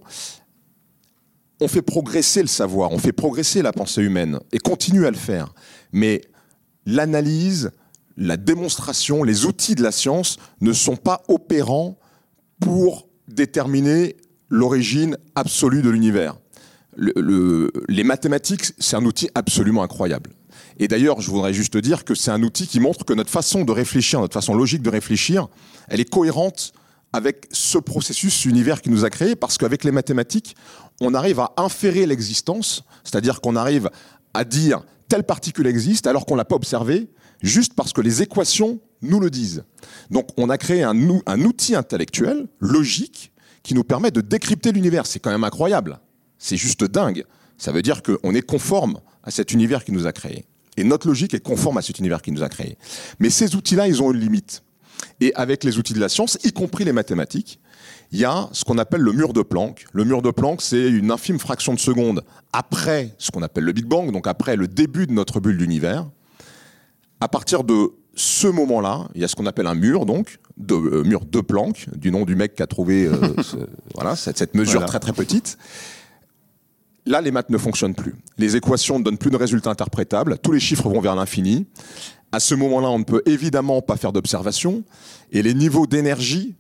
[1.60, 5.18] on fait progresser le savoir, on fait progresser la pensée humaine et continue à le
[5.18, 5.54] faire.
[5.92, 6.22] Mais
[6.86, 7.72] l'analyse,
[8.18, 11.98] la démonstration, les outils de la science ne sont pas opérants
[12.60, 14.18] pour déterminer
[14.50, 16.38] l'origine absolue de l'univers.
[16.98, 20.32] les mathématiques, c'est un outil absolument incroyable.
[20.80, 23.64] Et d'ailleurs, je voudrais juste dire que c'est un outil qui montre que notre façon
[23.64, 25.48] de réfléchir, notre façon logique de réfléchir,
[25.90, 26.74] elle est cohérente
[27.14, 30.56] avec ce processus univers qui nous a créé, parce qu'avec les mathématiques,
[31.02, 33.90] on arrive à inférer l'existence, c'est-à-dire qu'on arrive
[34.34, 37.10] à dire telle particule existe alors qu'on ne l'a pas observée,
[37.42, 39.64] juste parce que les équations nous le disent.
[40.12, 40.98] Donc on a créé un,
[41.42, 45.06] outil intellectuel, logique, qui nous permet de décrypter l'univers.
[45.06, 46.00] C'est quand même incroyable.
[46.38, 47.26] C'est juste dingue.
[47.58, 50.46] Ça veut dire qu'on est conforme à cet univers qui nous a créé.
[50.78, 52.78] Et notre logique est conforme à cet univers qui nous a créé.
[53.20, 54.64] Mais ces outils-là, ils ont une limite.
[55.22, 57.60] Et avec les outils de la science, y compris les mathématiques,
[58.12, 59.86] il y a ce qu'on appelle le mur de Planck.
[59.94, 63.72] Le mur de Planck, c'est une infime fraction de seconde après ce qu'on appelle le
[63.72, 66.08] Big Bang, donc après le début de notre bulle d'univers.
[67.22, 70.76] À partir de ce moment-là, il y a ce qu'on appelle un mur, donc, de,
[70.76, 73.16] euh, mur de Planck, du nom du mec qui a trouvé euh,
[73.96, 75.58] voilà, cette, mesure très très petite.
[77.10, 78.14] Là, les maths ne fonctionnent plus.
[78.38, 80.38] Les équations ne donnent plus de résultats interprétables.
[80.38, 81.66] Tous les chiffres vont vers l'infini.
[82.32, 84.84] À ce moment-là, on ne peut évidemment pas faire d'observation.
[85.32, 86.54] Et les niveaux d'énergie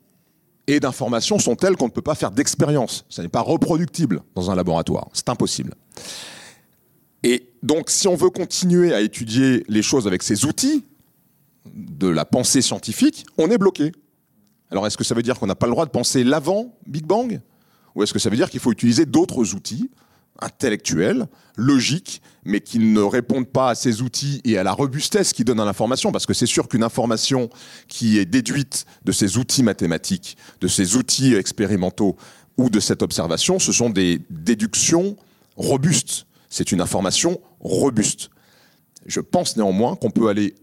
[0.66, 3.06] et d'information sont telles qu'on ne peut pas faire d'expérience.
[3.10, 5.10] Ça n'est pas reproductible dans un laboratoire.
[5.14, 5.76] C'est impossible.
[7.22, 10.84] Et donc, si on veut continuer à étudier les choses avec ces outils
[11.72, 13.92] de la pensée scientifique, on est bloqué.
[14.72, 17.06] Alors, est-ce que ça veut dire qu'on n'a pas le droit de penser l'avant Big
[17.06, 17.40] Bang?
[17.94, 19.92] Ou est-ce que ça veut dire qu'il faut utiliser d'autres outils?
[20.42, 25.44] Intellectuels, logiques, mais qui ne répondent pas à ces outils et à la robustesse qui
[25.44, 27.50] donne à l'information Parce que c'est sûr qu'une information
[27.88, 32.16] qui est déduite de ces outils mathématiques, de ces outils expérimentaux
[32.58, 35.16] ou de cette observation, ce sont des déductions
[35.56, 36.26] robustes.
[36.50, 38.30] C'est une information robuste.
[39.06, 40.56] Je pense néanmoins qu'on peut aller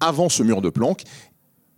[0.00, 1.04] avant ce mur de Planck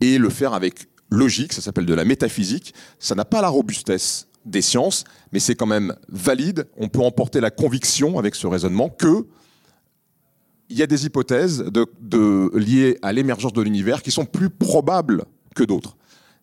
[0.01, 2.75] et le faire avec logique, ça s'appelle de la métaphysique.
[2.99, 6.69] Ça n'a pas la robustesse des sciences, mais c'est quand même valide.
[6.77, 9.27] On peut emporter la conviction avec ce raisonnement que
[10.69, 11.65] il y a des hypothèses
[12.55, 15.25] liées à l'émergence de l'univers qui sont plus probables
[15.55, 15.97] que d'autres.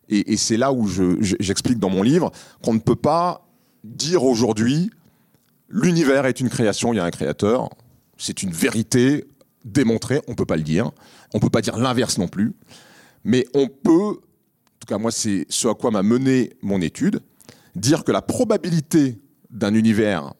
[0.08, 2.32] Et, c'est là où j'explique dans mon livre
[2.62, 3.46] qu'on ne peut pas
[3.84, 4.90] dire aujourd'hui
[5.68, 7.70] l'univers est une création, il y a un créateur.
[8.18, 9.24] C'est une vérité
[9.64, 10.90] démontrée, on ne peut pas le dire.
[11.32, 12.54] On ne peut pas dire l'inverse non plus.
[13.24, 17.20] Mais on peut, en tout cas moi c'est ce à quoi m'a mené mon étude,
[17.74, 19.18] dire que la probabilité
[19.50, 20.34] d'un univers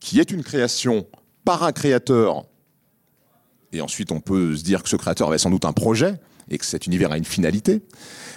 [0.00, 1.06] qui est une création
[1.44, 2.44] par un créateur,
[3.72, 6.58] et ensuite on peut se dire que ce créateur avait sans doute un projet, et
[6.58, 7.82] que cet univers a une finalité,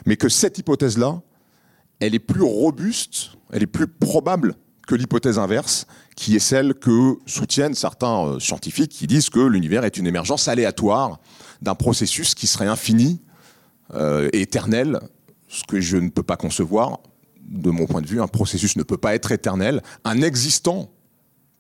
[0.06, 1.22] mais que cette hypothèse-là,
[2.00, 4.56] elle est plus robuste, elle est plus probable
[4.88, 9.86] que l'hypothèse inverse, qui est celle que soutiennent certains euh, scientifiques qui disent que l'univers
[9.86, 11.19] est une émergence aléatoire
[11.62, 13.22] d'un processus qui serait infini
[13.93, 15.00] euh, et éternel,
[15.50, 17.00] ce que je ne peux pas concevoir.
[17.42, 19.82] De mon point de vue, un processus ne peut pas être éternel.
[20.06, 20.92] Un existant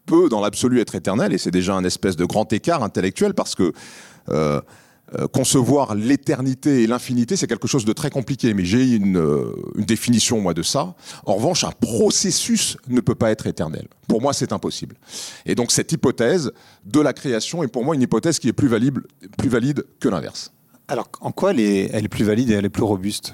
[0.05, 3.55] peut, dans l'absolu, être éternel, et c'est déjà un espèce de grand écart intellectuel parce
[3.55, 3.73] que
[4.29, 4.61] euh,
[5.17, 9.55] euh, concevoir l'éternité et l'infinité, c'est quelque chose de très compliqué, mais j'ai une, euh,
[9.75, 10.93] une, définition, moi, de ça.
[11.25, 13.87] En revanche, un processus ne peut pas être éternel.
[14.07, 14.95] Pour moi, c'est impossible.
[15.47, 16.51] Et donc, cette hypothèse
[16.85, 18.99] de la création est pour moi une hypothèse qui est plus valide,
[19.37, 20.51] plus valide que l'inverse.
[20.87, 23.33] Alors, en quoi elle est, elle est plus valide et elle est plus robuste,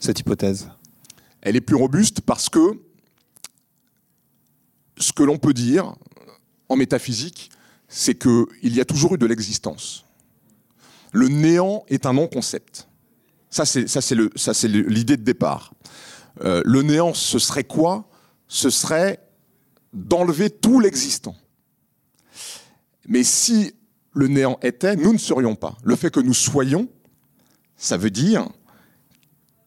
[0.00, 0.68] cette hypothèse
[1.40, 2.80] Elle est plus robuste parce que
[4.98, 5.94] ce que l'on peut dire
[6.68, 7.50] en métaphysique,
[7.86, 10.04] c'est qu'il y a toujours eu de l'existence
[11.12, 12.88] le néant est un non-concept.
[13.48, 15.72] Ça, c'est l'idée de départ.
[16.42, 18.08] Euh, le néant, ce serait quoi?
[18.46, 19.18] Ce serait
[19.92, 21.34] d'enlever tout l'existant.
[23.08, 23.74] Mais si
[24.12, 25.76] le néant était, nous ne serions pas.
[25.82, 26.88] Le fait que nous soyons,
[27.76, 28.48] ça veut dire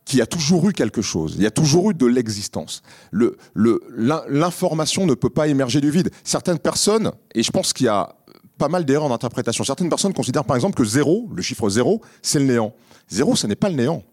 [0.06, 2.82] qu'il y a toujours eu quelque chose, il y a toujours eu de l'existence.
[3.14, 6.12] L'information ne peut pas émerger du vide.
[6.24, 8.16] Certaines personnes, et je pense qu'il y a
[8.58, 9.64] pas mal d'erreurs d'interprétation.
[9.64, 12.74] Certaines personnes considèrent par exemple que zéro, le chiffre zéro, c'est le néant.
[13.10, 14.04] Zéro, ce n'est pas le néant.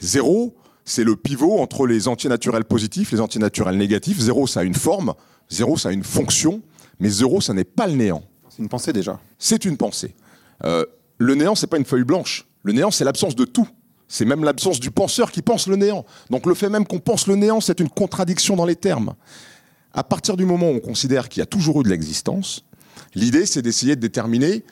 [0.00, 4.18] Zéro, c'est le pivot entre les entiers naturels positifs, les entiers naturels négatifs.
[4.18, 5.14] Zéro, ça a une forme.
[5.50, 6.62] Zéro, ça a une fonction.
[6.98, 8.22] Mais zéro, ça n'est pas le néant.
[8.48, 9.18] C'est une pensée déjà.
[9.38, 10.14] C'est une pensée.
[10.64, 10.84] Euh,
[11.18, 12.46] le néant, c'est pas une feuille blanche.
[12.62, 13.68] Le néant, c'est l'absence de tout.
[14.12, 16.04] C'est même l'absence du penseur qui pense le néant.
[16.28, 19.14] Donc le fait même qu'on pense le néant, c'est une contradiction dans les termes.
[19.94, 22.64] À partir du moment où on considère qu'il y a toujours eu de l'existence,
[23.14, 24.64] L'idée, c'est d'essayer de déterminer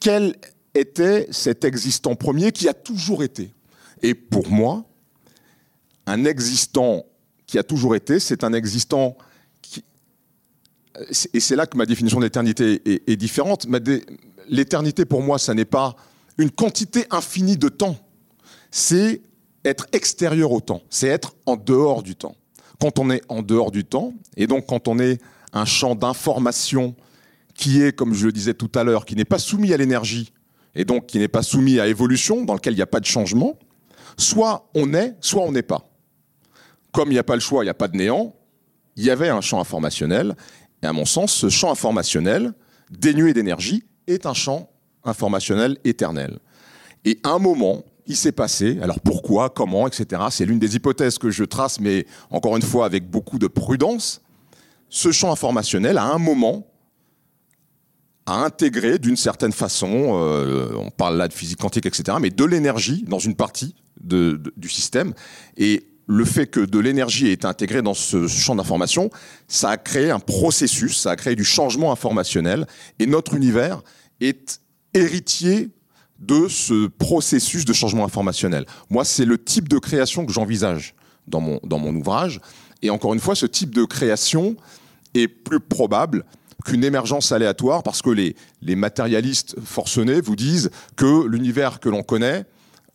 [0.00, 0.36] quel
[0.74, 3.52] était cet existant premier qui a toujours été.
[4.02, 4.84] Et pour moi,
[6.06, 7.04] un existant
[7.46, 9.16] qui a toujours été, c'est un existant
[9.62, 9.84] qui...
[11.32, 13.66] Et c'est là que ma définition d'éternité est, différente.
[14.48, 15.94] L'éternité, pour moi, ça n'est pas
[16.36, 17.96] une quantité infinie de temps.
[18.70, 19.22] C'est
[19.64, 20.82] être extérieur au temps.
[20.90, 22.36] C'est être en dehors du temps.
[22.80, 25.20] Quand on est en dehors du temps, et donc quand on est
[25.52, 26.94] un champ d'information
[27.54, 30.32] qui est, comme je le disais tout à l'heure, qui n'est pas soumis à l'énergie
[30.74, 33.04] et donc qui n'est pas soumis à évolution, dans lequel il n'y a pas de
[33.04, 33.58] changement,
[34.16, 35.90] soit on est, soit on n'est pas.
[36.92, 38.34] Comme il n'y a pas le choix, il n'y a pas de néant,
[38.96, 40.36] il y avait un champ informationnel,
[40.82, 42.52] et à mon sens, ce champ informationnel,
[42.90, 44.70] dénué d'énergie, est un champ
[45.04, 46.38] informationnel éternel.
[47.04, 51.16] Et à un moment, il s'est passé, alors pourquoi, comment, etc., c'est l'une des hypothèses
[51.16, 54.20] que je trace, mais encore une fois avec beaucoup de prudence,
[54.88, 56.66] ce champ informationnel, à un moment,
[58.26, 62.44] à intégrer d'une certaine façon, euh, on parle là de physique quantique, etc., mais de
[62.44, 65.14] l'énergie dans une partie du système.
[65.56, 69.10] Et le fait que de l'énergie ait été intégrée dans ce champ d'information,
[69.46, 72.66] ça a créé un processus, ça a créé du changement informationnel.
[72.98, 73.82] Et notre univers
[74.20, 74.60] est
[74.94, 75.70] héritier
[76.20, 78.66] de ce processus de changement informationnel.
[78.90, 80.94] Moi, c'est le type de création que j'envisage
[81.26, 82.40] dans mon, dans mon ouvrage.
[82.82, 84.56] Et encore une fois, ce type de création
[85.14, 86.24] est plus probable
[86.64, 92.02] qu'une émergence aléatoire, parce que les, les matérialistes forcenés vous disent que l'univers que l'on
[92.02, 92.44] connaît,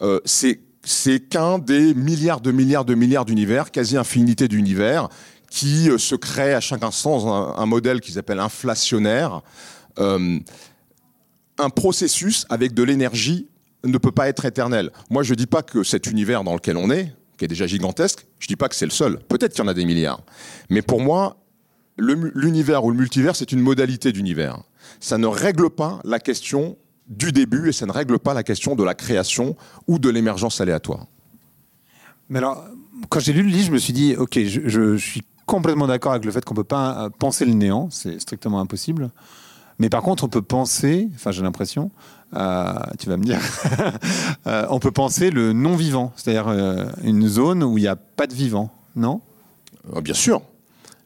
[0.01, 5.09] euh, c'est qu'un des milliards de milliards de milliards d'univers, quasi infinité d'univers,
[5.49, 9.41] qui euh, se crée à chaque instant un, un modèle qu'ils appellent inflationnaire.
[9.97, 10.39] Euh,
[11.57, 13.47] un processus avec de l'énergie
[13.83, 14.91] ne peut pas être éternel.
[15.09, 17.67] Moi, je ne dis pas que cet univers dans lequel on est, qui est déjà
[17.67, 19.19] gigantesque, je ne dis pas que c'est le seul.
[19.27, 20.21] Peut-être qu'il y en a des milliards.
[20.69, 21.37] Mais pour moi,
[21.97, 24.59] l'univers ou le multivers, c'est une modalité d'univers.
[24.99, 28.75] Ça ne règle pas la question du début et ça ne règle pas la question
[28.75, 29.55] de la création
[29.87, 31.05] ou de l'émergence aléatoire.
[32.29, 32.65] Mais alors,
[33.09, 36.13] quand j'ai lu le livre, je me suis dit, ok, je, je suis complètement d'accord
[36.13, 39.11] avec le fait qu'on ne peut pas penser le néant, c'est strictement impossible.
[39.79, 41.91] Mais par contre, on peut penser, enfin j'ai l'impression,
[42.35, 43.39] euh, tu vas me dire,
[44.47, 48.27] euh, on peut penser le non-vivant, c'est-à-dire euh, une zone où il n'y a pas
[48.27, 49.21] de vivant, non?
[50.01, 50.41] Bien sûr.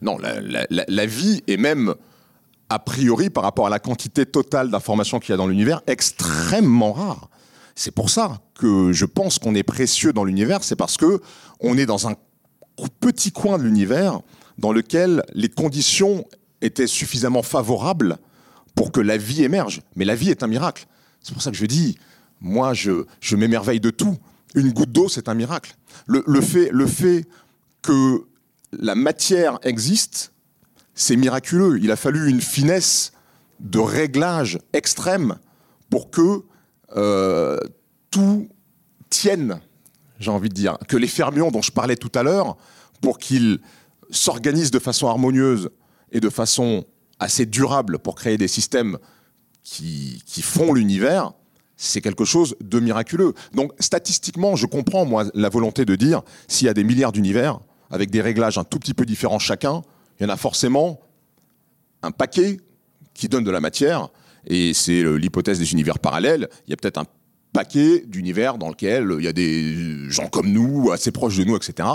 [0.02, 1.94] Non, la, vie est même,
[2.70, 6.92] a priori, par rapport à la quantité totale d'informations qu'il y a dans l'univers, extrêmement
[6.92, 7.28] rare.
[7.74, 11.20] C'est pour ça que je pense qu'on est précieux dans l'univers, c'est parce que
[11.60, 12.14] on est dans un
[13.00, 14.20] petit coin de l'univers
[14.56, 16.24] dans lequel les conditions
[16.62, 18.18] étaient suffisamment favorables
[18.80, 19.82] pour que la vie émerge.
[19.94, 20.86] Mais la vie est un miracle.
[21.20, 21.98] C'est pour ça que je dis,
[22.40, 23.04] moi, je,
[23.36, 24.16] m'émerveille de tout.
[24.54, 25.76] Une goutte d'eau, c'est un miracle.
[26.06, 27.26] Le, le, fait, le fait
[27.82, 28.24] que
[28.72, 30.32] la matière existe,
[30.94, 31.78] c'est miraculeux.
[31.82, 33.12] Il a fallu une finesse
[33.60, 35.36] de réglage extrême
[35.90, 36.44] pour que
[36.96, 37.60] euh,
[38.10, 38.48] tout
[39.10, 39.60] tienne,
[40.20, 40.78] j'ai envie de dire.
[40.88, 42.56] Que les fermions dont je parlais tout à l'heure,
[43.02, 43.60] pour qu'ils
[44.08, 45.68] s'organisent de façon harmonieuse
[46.12, 46.86] et de façon
[47.20, 48.98] assez durable pour créer des systèmes
[49.62, 51.32] qui, qui font l'univers,
[51.76, 53.34] c'est quelque chose de miraculeux.
[53.54, 57.60] Donc statistiquement, je comprends moi la volonté de dire s'il y a des milliards d'univers
[57.90, 59.82] avec des réglages un tout petit peu différents chacun,
[60.18, 61.00] il y en a forcément
[62.02, 62.60] un paquet
[63.14, 64.08] qui donne de la matière
[64.46, 66.48] et c'est l'hypothèse des univers parallèles.
[66.66, 67.06] Il y a peut-être un
[67.52, 71.56] paquet d'univers dans lequel il y a des gens comme nous, assez proches de nous,
[71.56, 71.88] etc.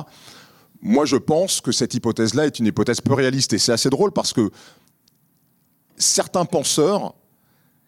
[0.82, 4.12] Moi, je pense que cette hypothèse-là est une hypothèse peu réaliste et c'est assez drôle
[4.12, 4.52] parce que
[5.98, 7.16] certains penseurs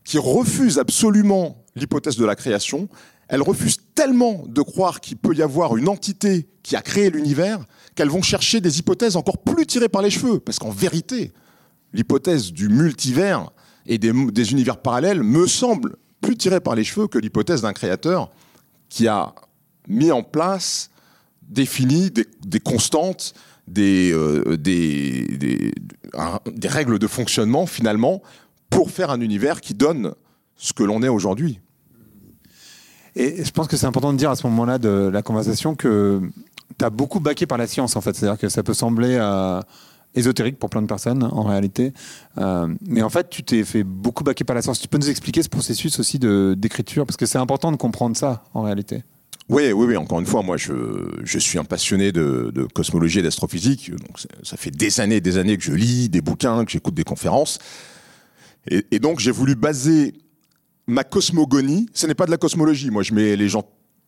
[0.04, 2.88] qui refusent absolument l'hypothèse de la création,
[3.28, 7.66] elles refusent tellement de croire qu'il peut y avoir une entité qui a créé l'univers
[7.96, 10.40] qu'elles vont chercher des hypothèses encore plus tirées par les cheveux.
[10.40, 11.34] Parce qu'en vérité,
[11.94, 13.50] l'hypothèse du multivers
[13.86, 18.30] et des, univers parallèles me semble plus tirée par les cheveux que l'hypothèse d'un créateur
[18.90, 19.34] qui a
[19.88, 20.90] mis en place,
[21.42, 23.34] défini des constantes
[23.68, 25.72] des, euh, des, des,
[26.56, 28.22] des, règles de fonctionnement finalement
[28.70, 30.14] pour faire un univers qui donne
[30.56, 31.60] ce que l'on est aujourd'hui.
[33.16, 36.22] Et je pense que c'est important de dire à ce moment-là de la conversation que
[36.78, 38.16] tu as beaucoup baqué par la science en fait.
[38.16, 39.60] C'est-à-dire que ça peut sembler euh,
[40.16, 41.94] ésotérique pour plein de personnes en réalité.
[42.38, 44.80] Euh, mais en fait, tu t'es fait beaucoup baquer par la science.
[44.80, 47.06] Tu peux nous expliquer ce processus aussi d'écriture?
[47.06, 49.04] Parce que c'est important de comprendre ça en réalité.
[49.50, 49.98] Oui, oui, oui.
[49.98, 50.74] Encore une fois, moi, je,
[51.24, 53.92] je suis un passionné de, de cosmologie et d'astrophysique.
[53.92, 57.06] Donc, ça fait des années, des années que je lis des bouquins, que j'écoute des
[57.06, 57.60] conférences.
[58.70, 60.14] Et, et donc, j'ai voulu baser
[60.86, 61.88] ma cosmogonie.
[61.94, 62.90] Ce n'est pas de la cosmologie.
[62.90, 63.64] Moi, je mets les gens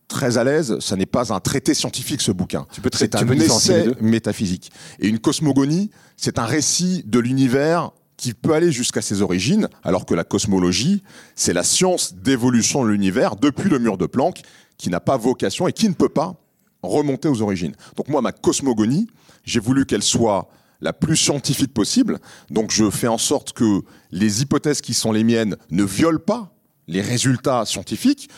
[0.08, 0.76] très à l'aise.
[0.80, 2.66] Ce n'est pas un traité scientifique, ce bouquin.
[2.92, 4.70] C'est un essai métaphysique.
[4.98, 10.04] Et une cosmogonie, c'est un récit de l'univers qui peut aller jusqu'à ses origines, alors
[10.04, 11.02] que la cosmologie,
[11.36, 14.42] c'est la science d'évolution de l'univers depuis le mur de Planck,
[14.80, 16.34] qui n'a pas vocation et qui ne peut pas
[16.82, 17.74] remonter aux origines.
[17.96, 19.08] Donc moi, ma cosmogonie,
[19.44, 20.48] j'ai voulu qu'elle soit
[20.80, 22.18] la plus scientifique possible.
[22.48, 26.54] Donc je fais en sorte que les hypothèses qui sont les miennes ne violent pas
[26.88, 28.30] les résultats scientifiques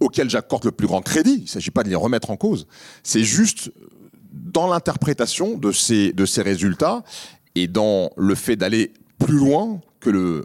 [0.00, 1.36] auxquels j'accorde le plus grand crédit.
[1.38, 2.66] Il ne s'agit pas de les remettre en cause.
[3.02, 3.72] C'est juste
[4.32, 7.04] dans l'interprétation de ces, de ces résultats
[7.54, 9.80] et dans le fait d'aller plus loin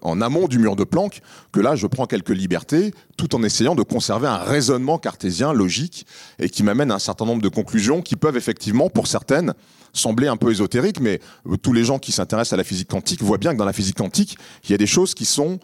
[0.02, 3.76] en amont du mur de Planck, que là, je prends quelques libertés, tout en essayant
[3.76, 6.06] de conserver un raisonnement cartésien logique
[6.40, 9.54] et qui m'amène à un certain nombre de conclusions qui peuvent effectivement, pour certaines,
[9.94, 13.22] sembler un peu ésotériques, mais euh, tous les gens qui s'intéressent à la physique quantique
[13.22, 15.60] voient bien que dans la physique quantique, il y a des choses qui sont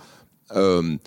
[0.56, 0.98] euh,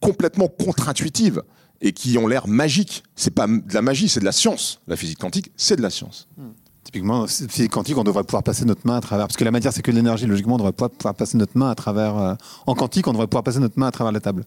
[0.00, 1.42] complètement contre-intuitives
[1.80, 3.02] et qui ont l'air magiques.
[3.16, 4.80] C'est pas de la magie, c'est de la science.
[4.86, 6.28] La physique quantique, c'est de la science.
[6.36, 6.50] Hmm.
[6.84, 9.26] Typiquement, physique quantique, on devrait pouvoir passer notre main à travers.
[9.26, 10.26] Parce que la matière, c'est que de l'énergie.
[10.26, 12.16] Logiquement, on devrait pouvoir passer notre main à travers.
[12.18, 12.34] Euh,
[12.66, 14.44] en quantique, on devrait pouvoir passer notre main à travers la table.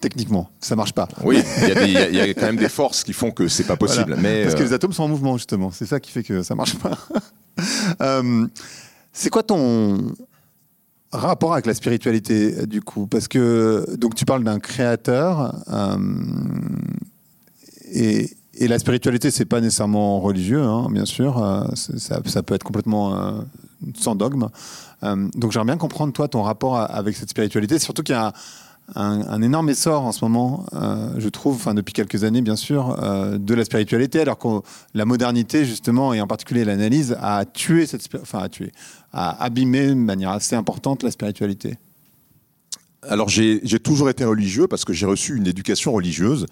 [0.00, 1.06] Techniquement, ça marche pas.
[1.22, 4.14] Oui, il y, y, a quand même des forces qui font que c'est pas possible.
[4.14, 4.20] Voilà.
[4.20, 4.64] Mais Parce que euh...
[4.64, 5.70] les atomes sont en mouvement, justement.
[5.70, 6.98] C'est ça qui fait que ça marche pas.
[8.00, 8.48] euh,
[9.12, 10.12] c'est quoi ton
[11.12, 13.06] rapport avec la spiritualité, du coup?
[13.06, 15.54] Parce que donc tu parles d'un créateur.
[17.92, 21.42] Et, et la spiritualité, c'est pas nécessairement religieux, hein, bien sûr.
[21.42, 23.40] Euh, ça, peut être complètement euh,
[23.94, 24.48] sans dogme.
[25.02, 27.78] Euh, donc j'aimerais bien comprendre, toi, ton rapport avec cette spiritualité.
[27.78, 28.34] Surtout qu'il y a
[28.94, 30.66] un, énorme essor en ce moment,
[31.16, 32.98] je trouve, depuis quelques années bien sûr,
[33.38, 34.48] de la spiritualité, alors que
[34.92, 38.72] la modernité justement, et en particulier l'analyse, a tué cette, enfin a tué,
[39.12, 41.78] a abîmé de manière assez importante la spiritualité.
[43.08, 46.46] Alors j'ai toujours été religieux parce que j'ai reçu une éducation religieuse,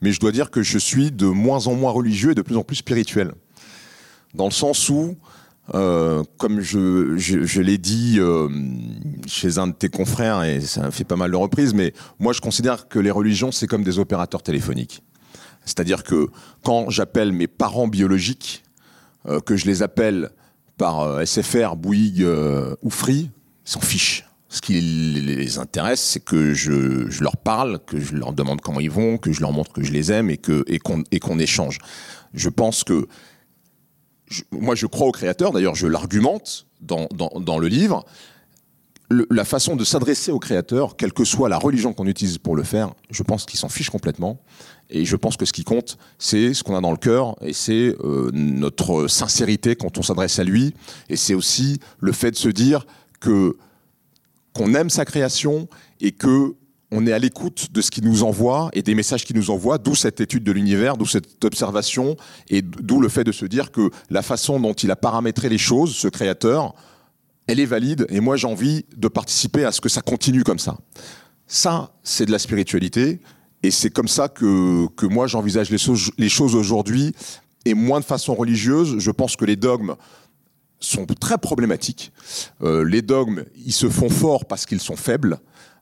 [0.00, 2.56] mais je dois dire que je suis de moins en moins religieux et de plus
[2.56, 3.32] en plus spirituel,
[4.34, 5.16] dans le sens où
[5.74, 8.48] euh, comme je, l'ai dit euh,
[9.26, 12.40] chez un de tes confrères, et ça fait pas mal de reprises, mais moi je
[12.40, 15.02] considère que les religions, c'est comme des opérateurs téléphoniques.
[15.66, 16.28] C'est-à-dire que
[16.64, 18.64] quand j'appelle mes parents biologiques,
[19.26, 20.30] euh, que je les appelle
[20.78, 22.26] par SFR, Bouygues
[22.82, 23.30] ou Free,
[23.66, 24.24] ils s'en fichent.
[24.50, 28.90] Ce qui les intéresse, c'est que je, leur parle, que je leur demande comment ils
[28.90, 31.78] vont, que je leur montre que je les aime et qu'on et qu'on échange.
[32.32, 33.06] Je pense que
[34.50, 38.06] moi je crois au créateur, d'ailleurs je l'argumente dans, dans, le livre,
[39.10, 42.62] la façon de s'adresser au créateur, quelle que soit la religion qu'on utilise pour le
[42.62, 44.40] faire, je pense qu'il s'en fiche complètement.
[44.90, 47.52] Et je pense que ce qui compte, c'est ce qu'on a dans le cœur et
[47.52, 50.72] c'est euh, notre sincérité quand on s'adresse à lui.
[51.10, 52.86] Et c'est aussi le fait de se dire
[53.20, 53.56] que
[54.58, 55.68] qu'on aime sa création
[56.00, 56.54] et que
[56.90, 59.76] on est à l'écoute de ce qu'il nous envoie et des messages qu'il nous envoie,
[59.76, 62.16] d'où cette étude de l'univers, d'où cette observation,
[62.48, 65.58] et d'où le fait de se dire que la façon dont il a paramétré les
[65.58, 66.74] choses, ce créateur,
[67.46, 70.58] elle est valide, et moi j'ai envie de participer à ce que ça continue comme
[70.58, 70.78] ça.
[71.46, 73.20] Ça, c'est de la spiritualité,
[73.62, 75.78] et c'est comme ça que, que moi j'envisage les,
[76.16, 77.14] les choses aujourd'hui,
[77.66, 78.98] et moins de façon religieuse.
[78.98, 79.94] Je pense que les dogmes
[80.80, 82.12] sont très problématiques.
[82.62, 85.38] Euh, les dogmes, ils se font forts parce qu'ils sont faibles.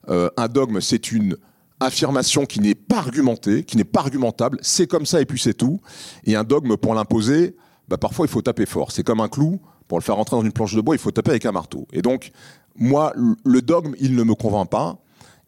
[0.08, 1.36] Euh, un dogme, c'est une
[1.80, 5.54] affirmation qui n'est pas argumentée, qui n'est pas argumentable, c'est comme ça et puis c'est
[5.54, 5.80] tout.
[6.24, 7.56] Et un dogme, pour l'imposer,
[7.88, 8.92] bah, parfois il faut taper fort.
[8.92, 11.10] C'est comme un clou, pour le faire rentrer dans une planche de bois, il faut
[11.10, 11.86] taper avec un marteau.
[11.92, 12.32] Et donc,
[12.76, 14.98] moi, le dogme, il ne me convainc pas.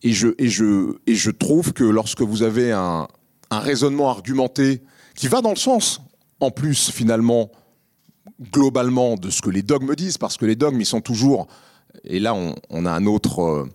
[0.03, 3.09] Et je, et je, et je trouve que lorsque vous avez un,
[3.51, 4.83] un raisonnement argumenté
[5.17, 6.01] qui va dans le sens,
[6.41, 7.51] en plus, finalement,
[8.41, 11.49] globalement, de ce que les dogmes disent, parce que les dogmes, ils sont toujours,
[12.05, 13.69] et là, on, a un autre, euh,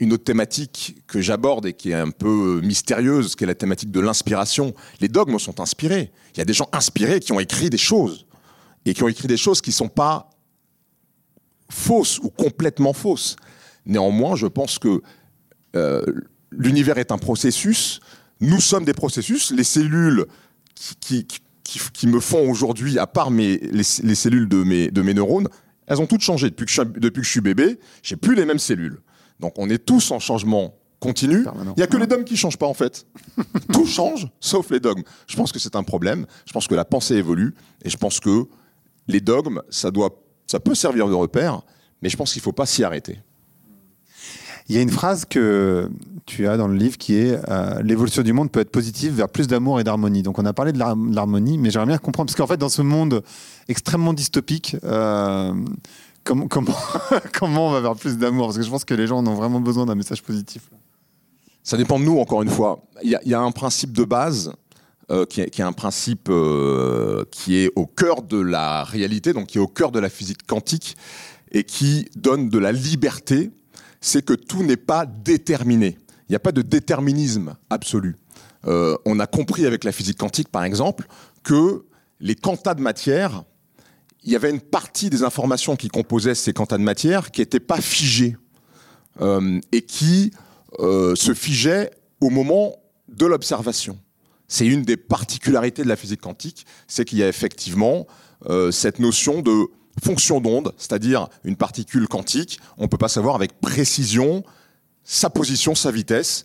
[0.00, 3.90] une autre thématique que j'aborde et qui est un peu mystérieuse, qui est la thématique
[3.90, 4.74] de l'inspiration.
[5.00, 6.10] Les dogmes sont inspirés.
[6.34, 8.26] Il y a des gens inspirés qui ont écrit des choses
[8.84, 10.30] et qui ont écrit des choses qui ne sont pas
[11.70, 13.36] fausses ou complètement fausses.
[13.86, 15.02] Néanmoins, je pense que
[15.76, 16.04] euh,
[16.50, 18.00] l'univers est un processus.
[18.40, 19.50] Nous sommes des processus.
[19.52, 20.26] Les cellules
[21.00, 21.26] qui,
[22.06, 25.48] me font aujourd'hui, à part mes, les, cellules de mes, de mes neurones,
[25.86, 26.50] elles ont toutes changé.
[26.50, 29.00] Depuis que je, depuis que je suis bébé, j'ai plus les mêmes cellules.
[29.40, 31.44] Donc on est tous en changement continu.
[31.44, 33.06] Il n'y a que les dogmes qui ne changent pas en fait.
[33.72, 35.02] Tout change, sauf les dogmes.
[35.26, 36.26] Je pense que c'est un problème.
[36.46, 37.54] Je pense que la pensée évolue.
[37.84, 38.46] Et je pense que
[39.06, 41.60] les dogmes, ça, doit, ça peut servir de repère,
[42.00, 43.18] mais je pense qu'il ne faut pas s'y arrêter.
[44.68, 45.90] Il y a une phrase que
[46.24, 49.28] tu as dans le livre qui est euh, l'évolution du monde peut être positive vers
[49.28, 50.22] plus d'amour et d'harmonie.
[50.22, 52.80] Donc on a parlé de l'harmonie, mais j'aimerais bien comprendre parce qu'en fait dans ce
[52.80, 53.22] monde
[53.68, 55.52] extrêmement dystopique, euh,
[56.24, 58.46] comment, on va vers plus d'amour?
[58.46, 60.70] Parce que je pense que les gens ont vraiment besoin d'un message positif.
[61.62, 62.82] Ça dépend de nous, encore une fois.
[63.02, 64.52] Il y, a un principe de base
[65.10, 66.30] euh, qui, est, un principe
[67.30, 70.46] qui est au cœur de la réalité, donc qui est au cœur de la physique
[70.46, 70.96] quantique,
[71.52, 73.50] et qui donne de la liberté,
[74.04, 75.98] c'est que tout n'est pas déterminé.
[76.28, 78.16] Il n'y a pas de déterminisme absolu.
[78.66, 81.06] Euh, on a compris avec la physique quantique, par exemple,
[81.42, 81.86] que
[82.20, 83.44] les quantas de matière
[84.26, 87.60] il y avait une partie des informations qui composaient ces quantas de matière qui n'étaient
[87.60, 88.38] pas figées
[89.20, 90.30] euh, et qui
[90.78, 91.90] euh, se figeaient
[92.22, 92.74] au moment
[93.08, 93.98] de l'observation.
[94.48, 98.06] C'est une des particularités de la physique quantique, c'est qu'il y a effectivement
[98.70, 99.68] cette notion de
[100.02, 104.42] fonction d'onde, c'est-à-dire une particule quantique, on ne peut pas savoir avec précision
[105.04, 106.44] sa position, sa vitesse.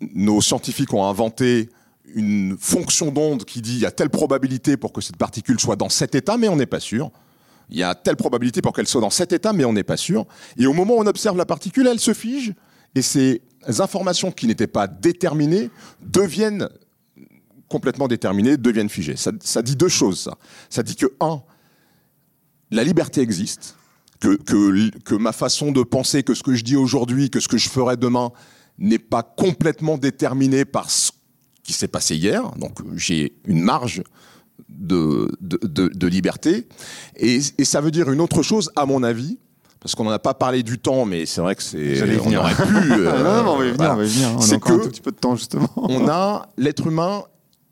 [0.00, 1.68] Nos scientifiques ont inventé
[2.14, 5.76] une fonction d'onde qui dit il y a telle probabilité pour que cette particule soit
[5.76, 7.10] dans cet état, mais on n'est pas sûr.
[7.70, 9.96] Il y a telle probabilité pour qu'elle soit dans cet état, mais on n'est pas
[9.96, 10.26] sûr.
[10.58, 12.54] Et au moment où on observe la particule, elle se fige,
[12.94, 13.42] et ces
[13.78, 15.70] informations qui n'étaient pas déterminées
[16.00, 16.68] deviennent
[17.68, 19.16] complètement déterminées, deviennent figées.
[19.16, 20.36] Ça, dit deux choses, ça.
[20.70, 21.42] Ça dit que, un,
[22.74, 23.76] la liberté existe,
[24.20, 27.48] que, que, que ma façon de penser, que ce que je dis aujourd'hui, que ce
[27.48, 28.32] que je ferai demain,
[28.78, 31.12] n'est pas complètement déterminé par ce
[31.62, 34.02] qui s'est passé hier, donc j'ai une marge
[34.68, 36.66] de, de, liberté.
[37.16, 39.38] Et, ça veut dire une autre chose, à mon avis,
[39.80, 42.02] parce qu'on n'en a pas parlé du temps, mais c'est vrai que c'est.
[42.20, 42.62] On aurait pu.
[42.92, 44.28] Euh, non, on va y venir, on va y venir.
[44.36, 45.70] On a encore un tout petit peu de temps, justement.
[45.76, 47.24] on a, l'être humain,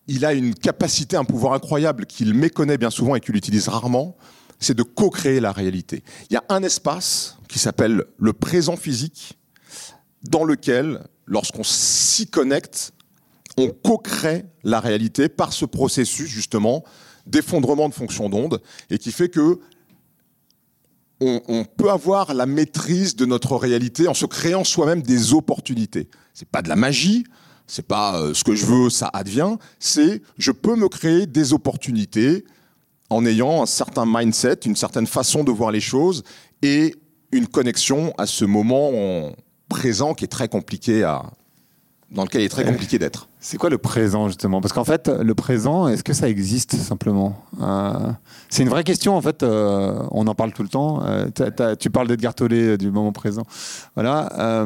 [0.08, 4.16] il a une capacité, un pouvoir incroyable qu'il méconnaît bien souvent et qu'il utilise rarement,
[4.62, 6.02] c'est de co-créer la réalité.
[6.30, 9.38] Il y a un espace qui s'appelle le présent physique,
[10.22, 12.92] dans lequel, lorsqu'on s'y connecte,
[13.56, 16.84] on co-crée la réalité par ce processus justement
[17.26, 19.60] d'effondrement de fonction d'onde et qui fait que
[21.24, 26.08] on, peut avoir la maîtrise de notre réalité en se créant soi-même des opportunités.
[26.34, 27.22] C'est pas de la magie,
[27.68, 29.54] c'est pas euh, ce que je veux, ça advient.
[29.78, 32.44] C'est je peux me créer des opportunités
[33.12, 36.22] en ayant un certain mindset, une certaine façon de voir les choses
[36.62, 36.94] et
[37.30, 39.32] une connexion à ce moment
[39.68, 41.22] présent qui est très compliqué à,
[42.10, 43.28] dans lequel il est très compliqué d'être.
[43.40, 44.60] C'est quoi le présent justement?
[44.60, 47.36] Parce qu'en fait, le présent, est-ce que ça existe simplement?
[47.60, 48.12] Euh,
[48.50, 49.42] C'est une vraie question en fait.
[49.42, 51.02] Euh, on en parle tout le temps.
[51.04, 51.28] Euh,
[51.78, 53.42] tu parles d'Edgar Tolle du moment présent.
[53.94, 54.64] Voilà.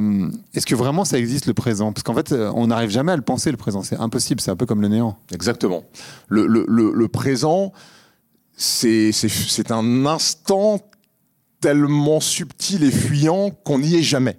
[0.55, 1.93] est-ce que vraiment ça existe le présent?
[1.93, 3.83] Parce qu'en fait, on n'arrive jamais à le penser le présent.
[3.83, 4.41] C'est impossible.
[4.41, 5.17] C'est un peu comme le néant.
[5.33, 5.85] Exactement.
[6.29, 7.73] Le, le, le, le présent,
[8.57, 10.81] c'est un instant
[11.61, 14.37] tellement subtil et fuyant qu'on n'y est jamais.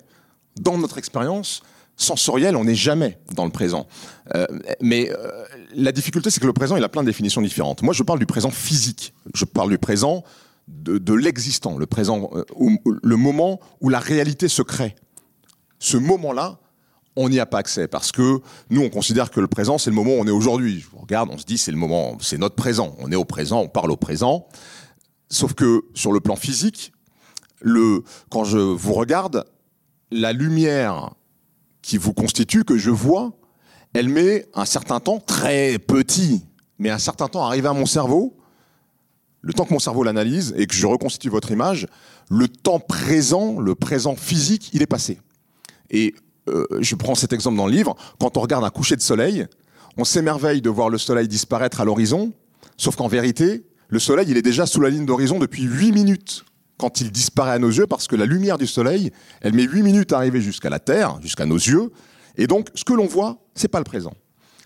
[0.60, 1.62] Dans notre expérience,
[1.96, 3.88] sensoriel, on n'est jamais dans le présent.
[4.36, 4.46] Euh,
[4.82, 5.44] mais euh,
[5.74, 7.82] la difficulté, c'est que le présent, il a plein de définitions différentes.
[7.82, 9.14] Moi, je parle du présent physique.
[9.34, 10.24] Je parle du présent
[10.68, 12.44] de, l'existant, le présent, euh,
[13.04, 14.96] le moment où la réalité se crée.
[15.80, 16.60] Ce moment-là,
[17.18, 18.40] on n'y a pas accès parce que
[18.70, 20.80] nous, on considère que le présent, c'est le moment où on est aujourd'hui.
[20.80, 22.96] Je regarde, on se dit, c'est le moment, c'est notre présent.
[23.00, 24.48] On est au présent, on parle au présent.
[25.30, 26.94] Sauf que sur le plan physique,
[27.60, 29.46] le, quand je vous regarde,
[30.12, 31.16] la lumière
[31.82, 33.34] qui vous constitue, que je vois,
[33.94, 36.46] elle met un certain temps très petit,
[36.78, 38.38] mais un certain temps arrivé à mon cerveau,
[39.42, 41.88] le temps que mon cerveau l'analyse et que je reconstitue votre image,
[42.30, 45.20] le temps présent, le présent physique, il est passé.
[45.90, 46.14] Et
[46.48, 49.46] euh, je prends cet exemple dans le livre, quand on regarde un coucher de soleil,
[49.98, 52.34] on s'émerveille de voir le soleil disparaître à l'horizon,
[52.78, 56.46] sauf qu'en vérité, le soleil, il est déjà sous la ligne d'horizon depuis 8 minutes
[56.78, 59.82] quand il disparaît à nos yeux, parce que la lumière du soleil, elle met 8
[59.82, 61.92] minutes à arriver jusqu'à la Terre, jusqu'à nos yeux,
[62.38, 64.14] et donc ce que l'on voit, c'est pas le présent.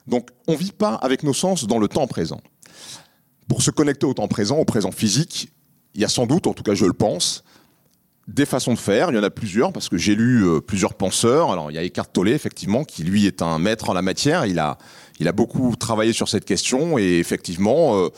[0.07, 2.41] Donc on vit pas avec nos sens dans le temps présent.
[3.47, 5.53] Pour se connecter au temps présent, au présent physique,
[5.93, 7.43] il y a sans doute, en tout cas je le pense,
[8.28, 9.11] des façons de faire.
[9.11, 11.51] Il y en a plusieurs parce que j'ai lu euh, plusieurs penseurs.
[11.51, 14.45] Alors il y a Eckhart Tolle effectivement qui lui est un maître en la matière.
[14.45, 14.78] Il a
[15.19, 18.09] il a beaucoup travaillé sur cette question et effectivement euh,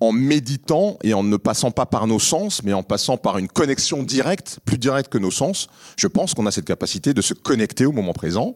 [0.00, 3.48] en méditant et en ne passant pas par nos sens, mais en passant par une
[3.48, 7.34] connexion directe, plus directe que nos sens, je pense qu'on a cette capacité de se
[7.34, 8.54] connecter au moment présent.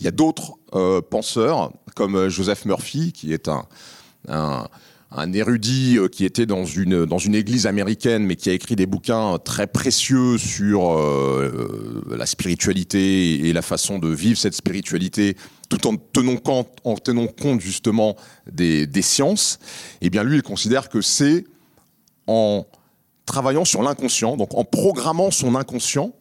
[0.00, 3.48] Il y a d'autres euh, penseurs, comme Joseph Murphy, qui est
[4.28, 4.68] un,
[5.14, 8.76] un érudit euh, qui était dans une, dans une église américaine, mais qui a écrit
[8.76, 15.36] des bouquins très précieux sur euh, la spiritualité et la façon de vivre cette spiritualité,
[15.68, 18.16] tout en tenant compte, en tenant compte justement
[18.50, 19.58] des, des sciences.
[20.00, 21.44] Et eh bien lui, il considère que c'est
[22.26, 22.66] en
[23.26, 26.12] travaillant sur l'inconscient, donc en programmant son inconscient,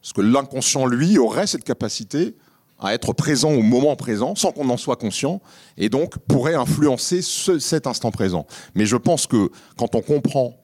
[0.00, 2.34] parce que l'inconscient, lui, aurait cette capacité
[2.80, 5.40] à être présent au moment présent sans qu'on en soit conscient
[5.76, 8.46] et donc pourrait influencer cet instant présent.
[8.74, 10.56] Mais je pense que quand on comprend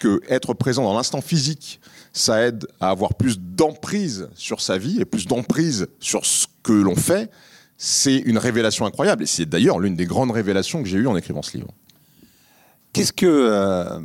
[0.00, 1.80] que être présent dans l'instant physique,
[2.12, 6.72] ça aide à avoir plus d'emprise sur sa vie et plus d'emprise sur ce que
[6.72, 7.30] l'on fait,
[7.78, 9.22] c'est une révélation incroyable.
[9.22, 11.70] Et c'est d'ailleurs l'une des grandes révélations que j'ai eues en écrivant ce livre.
[12.92, 13.26] Qu'est-ce que...
[13.26, 14.00] Euh,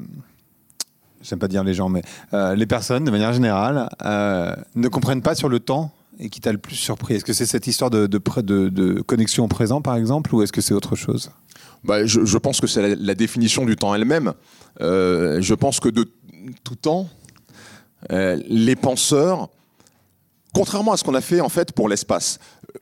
[1.21, 2.03] j'aime pas dire les gens, mais
[2.33, 6.39] euh, les personnes, de manière générale, euh, ne comprennent pas sur le temps et qui
[6.39, 7.15] t'a le plus surpris?
[7.15, 10.73] Est-ce que c'est cette histoire de, connexion au présent, par exemple, ou est-ce que c'est
[10.73, 11.31] autre chose?
[11.83, 14.33] Bah, je, pense que c'est la, définition du temps elle-même.
[14.81, 16.09] Euh, je pense que de
[16.63, 17.09] tout temps,
[18.11, 19.49] euh, les penseurs,
[20.53, 22.39] contrairement à ce qu'on a fait en fait pour l'espace,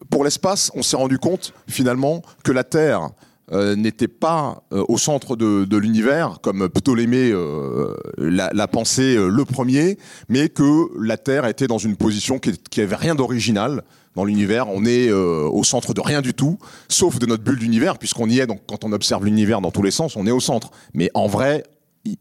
[0.09, 3.09] pour l'espace, on s'est rendu compte finalement que la Terre
[3.51, 9.97] euh, n'était pas euh, au centre de, l'univers, comme Ptolémée euh, l'a pensé le premier,
[10.29, 13.83] mais que la Terre était dans une position qui, qui avait rien d'original
[14.15, 14.67] dans l'univers.
[14.69, 18.39] On est au centre de rien du tout, sauf de notre bulle d'univers, puisqu'on y
[18.39, 18.47] est.
[18.47, 20.71] Donc, quand on observe l'univers dans tous les sens, on est au centre.
[20.93, 21.63] Mais en vrai,
[22.05, 22.17] il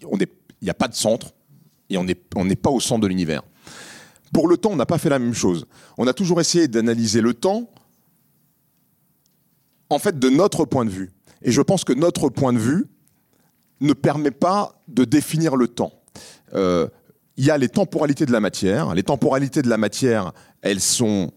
[0.61, 1.33] n'y a pas de centre
[1.89, 3.43] et on n'est pas au centre de l'univers.
[4.33, 5.67] Pour le temps, on n'a pas fait la même chose.
[5.97, 7.71] On a toujours essayé d'analyser le temps
[9.91, 11.11] en fait de notre point de vue.
[11.43, 12.87] Et je pense que notre point de vue
[13.81, 15.93] ne permet pas de définir le temps.
[16.55, 16.89] Euh,
[17.37, 18.95] il y a les temporalités de la matière.
[18.95, 20.33] Les temporalités de la matière,
[20.63, 21.33] elles sont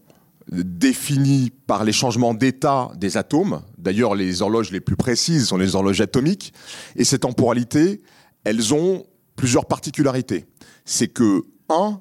[0.50, 3.62] définies par les changements d'état des atomes.
[3.76, 6.54] D'ailleurs, les horloges les plus précises sont les horloges atomiques.
[6.96, 8.00] Et ces temporalités,
[8.44, 9.04] elles ont
[9.36, 10.46] plusieurs particularités.
[10.84, 12.00] C'est que, un,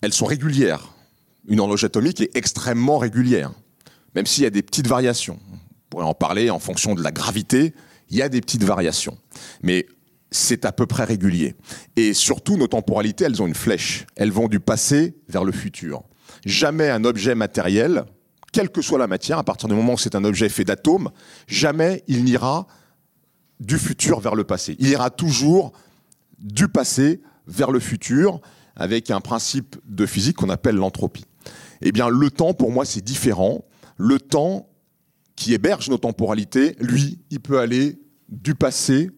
[0.00, 0.94] elles sont régulières.
[1.46, 3.52] Une horloge atomique est extrêmement régulière,
[4.16, 5.38] même s'il y a des petites variations
[5.90, 7.74] pourrait en parler en fonction de la gravité,
[8.10, 9.16] il y a des petites variations.
[9.62, 9.86] Mais
[10.30, 11.54] c'est à peu près régulier.
[11.96, 14.06] Et surtout, nos temporalités, elles ont une flèche.
[14.16, 16.02] Elles vont du passé vers le futur.
[16.44, 18.04] Jamais un objet matériel,
[18.52, 21.10] quelle que soit la matière, à partir du moment où c'est un objet fait d'atomes,
[21.46, 22.66] jamais il n'ira
[23.60, 24.76] du futur vers le passé.
[24.78, 25.72] Il ira toujours
[26.38, 28.40] du passé vers le futur
[28.74, 31.24] avec un principe de physique qu'on appelle l'entropie.
[31.80, 33.64] Eh bien, le temps, pour moi, c'est différent.
[33.96, 34.68] Le temps
[35.36, 39.10] qui héberge nos temporalités, lui, il peut aller du passé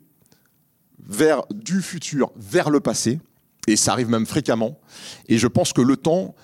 [1.07, 3.19] vers du futur vers le passé,
[3.67, 4.79] et ça arrive même fréquemment.
[5.29, 6.35] Et je pense que le temps,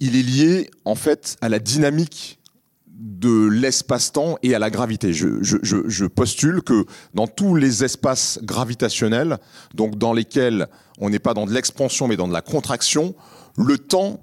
[0.00, 2.38] il est lié en fait à la dynamique
[2.86, 5.12] de l'espace-temps et à la gravité.
[5.12, 9.38] Je, je, je, postule que dans tous les espaces gravitationnels,
[9.74, 10.68] donc dans lesquels
[10.98, 13.14] on n'est pas dans de l'expansion mais dans de la contraction,
[13.56, 14.20] le temps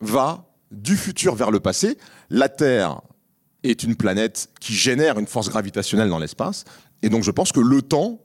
[0.00, 1.96] va du futur vers le passé.
[2.30, 3.00] La Terre
[3.64, 6.64] est une planète qui génère une force gravitationnelle dans l'espace,
[7.02, 8.20] et donc je pense que le temps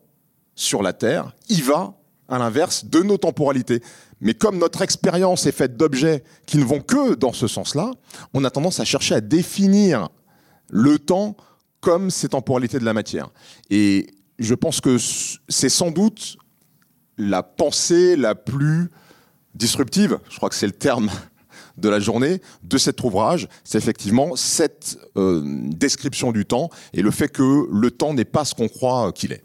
[0.56, 1.96] sur la Terre, il va
[2.28, 3.82] à l'inverse de nos temporalités.
[4.22, 7.92] Mais comme notre expérience est faite d'objets qui ne vont que dans ce sens-là,
[8.34, 10.10] on a tendance à chercher à définir
[10.70, 11.36] le temps
[11.80, 13.30] comme ces temporalités de la matière.
[13.70, 14.98] Et je pense que
[15.48, 16.38] c'est sans doute
[17.18, 18.90] la pensée la plus
[19.56, 21.10] disruptive, je crois que c'est le terme
[21.80, 27.12] de la journée, de cet ouvrage, c'est effectivement cette euh, description du temps et le
[27.12, 29.44] fait que le temps n'est pas ce qu'on croit qu'il est.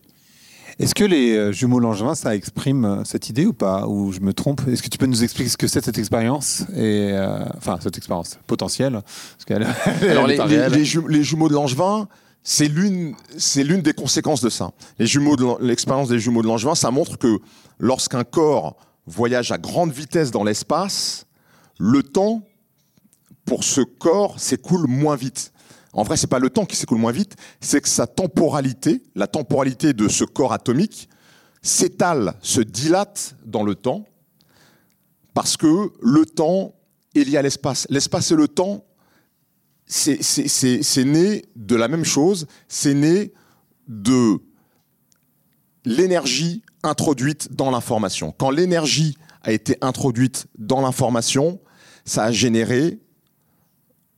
[0.79, 3.87] Est-ce que les euh, jumeaux Langevin, ça exprime euh, cette idée ou pas?
[3.87, 4.63] Ou je me trompe?
[4.67, 7.97] Est-ce que tu peux nous expliquer ce que c'est cette expérience et euh, Enfin, cette
[7.97, 9.01] expérience potentielle?
[10.03, 12.09] Alors, les, jumeaux de Langevin,
[12.43, 14.73] c'est l'une, c'est l'une des conséquences de ça.
[14.99, 17.39] Les jumeaux de l'expérience des jumeaux de Langevin, ça montre que
[17.79, 18.77] lorsqu'un corps
[19.07, 21.27] voyage à grande vitesse dans l'espace,
[21.79, 22.43] le temps
[23.45, 25.53] pour ce corps s'écoule moins vite.
[25.93, 29.27] En vrai, c'est pas le temps qui s'écoule moins vite, c'est que sa temporalité, la
[29.27, 31.09] temporalité de ce corps atomique,
[31.63, 34.05] s'étale, se dilate dans le temps,
[35.35, 36.75] parce que le temps
[37.15, 37.87] est lié à l'espace.
[37.91, 38.85] L'espace et le temps,
[39.87, 43.33] c'est né de la même chose, c'est né
[43.87, 44.39] de
[45.85, 48.33] l'énergie introduite dans l'information.
[48.37, 51.61] Quand l'énergie a été introduite dans l'information,
[52.05, 52.99] ça a généré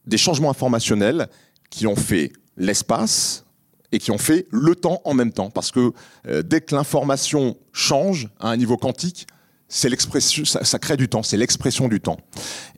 [0.06, 1.28] des changements informationnels
[1.70, 3.44] qui ont fait l'espace
[3.92, 5.50] et qui ont fait le temps en même temps.
[5.50, 5.92] Parce que
[6.26, 9.26] euh, dès que l'information change à un niveau quantique,
[9.68, 12.18] c'est l'expression, ça, crée du temps, c'est l'expression du temps.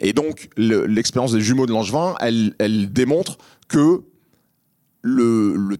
[0.01, 3.37] Et donc l'expérience des jumeaux de Langevin, elle, démontre
[3.69, 4.05] que
[5.03, 5.77] le,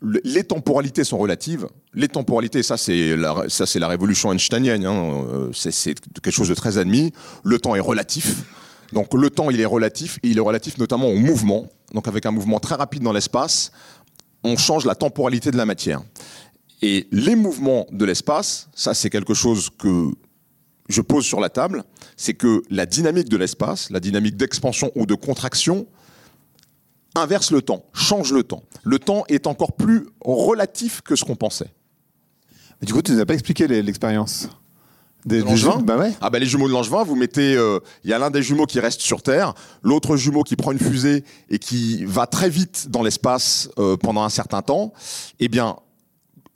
[0.00, 1.66] les temporalités sont relatives.
[1.92, 4.86] Les temporalités, ça c'est la, c'est révolution einsteinienne.
[4.86, 5.24] Hein.
[5.32, 7.12] Euh, c'est quelque chose de très admis.
[7.42, 8.44] Le temps est relatif.
[8.92, 11.68] Donc le temps, il est relatif, et il est relatif notamment au mouvement.
[11.94, 13.72] Donc avec un mouvement très rapide dans l'espace,
[14.44, 16.02] on change la temporalité de la matière.
[16.82, 20.10] Et les mouvements de l'espace, ça c'est quelque chose que
[20.88, 21.84] je pose sur la table,
[22.16, 25.86] c'est que la dynamique de l'espace, la dynamique d'expansion ou de contraction,
[27.14, 28.62] inverse le temps, change le temps.
[28.82, 31.70] Le temps est encore plus relatif que ce qu'on pensait.
[32.80, 34.48] Mais du coup, tu ne nous as pas expliqué l'expérience
[35.26, 36.12] des, Langevin bah ouais.
[36.20, 38.66] Ah bah les jumeaux de Langevin, vous mettez, il euh, y a l'un des jumeaux
[38.66, 42.88] qui reste sur Terre, l'autre jumeau qui prend une fusée et qui va très vite
[42.88, 44.92] dans l'espace euh, pendant un certain temps.
[45.38, 45.76] Eh bien,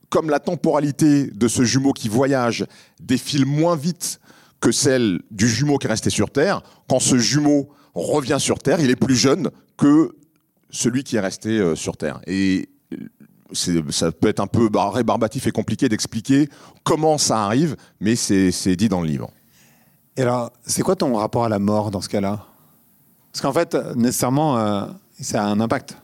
[0.09, 2.67] comme la temporalité de ce jumeau qui voyage
[3.03, 4.21] défile moins vite
[4.61, 8.81] que celle du jumeau qui est resté sur Terre, quand ce jumeau revient sur Terre,
[8.81, 10.17] il est plus jeune que
[10.71, 12.21] celui qui est resté euh, sur Terre.
[12.27, 12.71] Et
[13.55, 16.49] ça peut être un peu rébarbatif et compliqué d'expliquer
[16.83, 19.31] comment ça arrive, mais c'est dit dans le livre.
[20.17, 22.47] Et alors, c'est quoi ton rapport à la mort dans ce cas-là?
[23.33, 24.87] Parce qu'en fait, nécessairement, euh,
[25.21, 25.97] ça a un impact.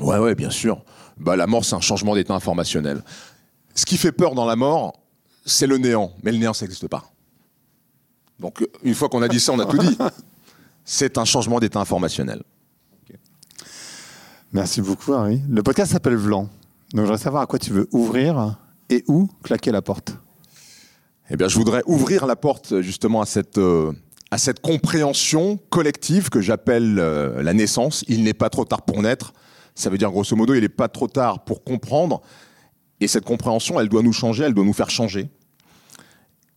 [0.00, 0.82] Ouais, ouais, bien sûr.
[1.16, 3.02] Bah, la mort, c'est un changement d'état informationnel.
[3.74, 4.92] Ce qui fait peur dans la mort,
[5.44, 6.12] c'est le néant.
[6.22, 7.10] Mais le néant, ça n'existe pas.
[8.38, 9.98] Donc, une fois qu'on a dit ça, on a tout dit.
[10.84, 12.42] C'est un changement d'état informationnel.
[14.52, 15.42] Merci beaucoup, Harry.
[15.48, 16.48] Le podcast s'appelle Vlan.
[16.92, 18.58] Donc, je voudrais savoir à quoi tu veux ouvrir
[18.88, 20.16] et où claquer la porte.
[21.30, 23.92] Eh bien, je voudrais ouvrir la porte justement à cette, euh,
[24.30, 28.04] à cette compréhension collective que j'appelle euh, la naissance.
[28.08, 29.34] Il n'est pas trop tard pour naître.
[29.74, 32.22] Ça veut dire, grosso modo, il n'est pas trop tard pour comprendre.
[33.00, 35.28] Et cette compréhension, elle doit nous changer, elle doit nous faire changer.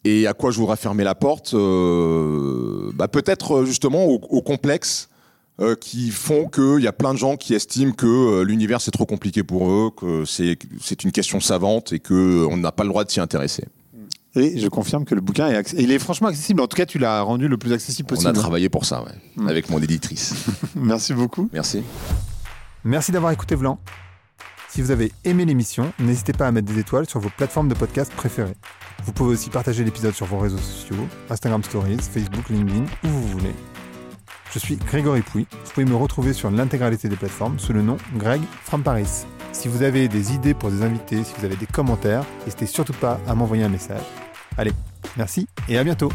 [0.05, 1.53] Et à quoi je voudrais fermer la porte?
[1.53, 5.09] Euh, bah, Peut-être justement au complexe
[5.59, 8.91] euh, qui font qu'il y a plein de gens qui estiment que euh, l'univers c'est
[8.91, 13.03] trop compliqué pour eux, que c'est une question savante et qu'on n'a pas le droit
[13.03, 13.65] de s'y intéresser.
[14.35, 16.61] Et je confirme que le bouquin est il est franchement accessible.
[16.61, 18.29] En tout cas, tu l'as rendu le plus accessible possible.
[18.29, 19.47] On a travaillé pour ça, ouais, mm.
[19.47, 20.33] avec mon éditrice.
[20.75, 21.49] Merci beaucoup.
[21.51, 21.83] Merci.
[22.85, 23.77] Merci d'avoir écouté Vlan.
[24.69, 27.73] Si vous avez aimé l'émission, n'hésitez pas à mettre des étoiles sur vos plateformes de
[27.73, 28.55] podcast préférées.
[29.03, 30.95] Vous pouvez aussi partager l'épisode sur vos réseaux sociaux,
[31.29, 33.53] Instagram Stories, Facebook, LinkedIn, où vous voulez.
[34.53, 35.47] Je suis Grégory Pouy.
[35.49, 39.25] Vous pouvez me retrouver sur l'intégralité des plateformes sous le nom Greg from Paris.
[39.53, 42.93] Si vous avez des idées pour des invités, si vous avez des commentaires, n'hésitez surtout
[42.93, 44.03] pas à m'envoyer un message.
[44.57, 44.73] Allez,
[45.15, 46.11] merci et à bientôt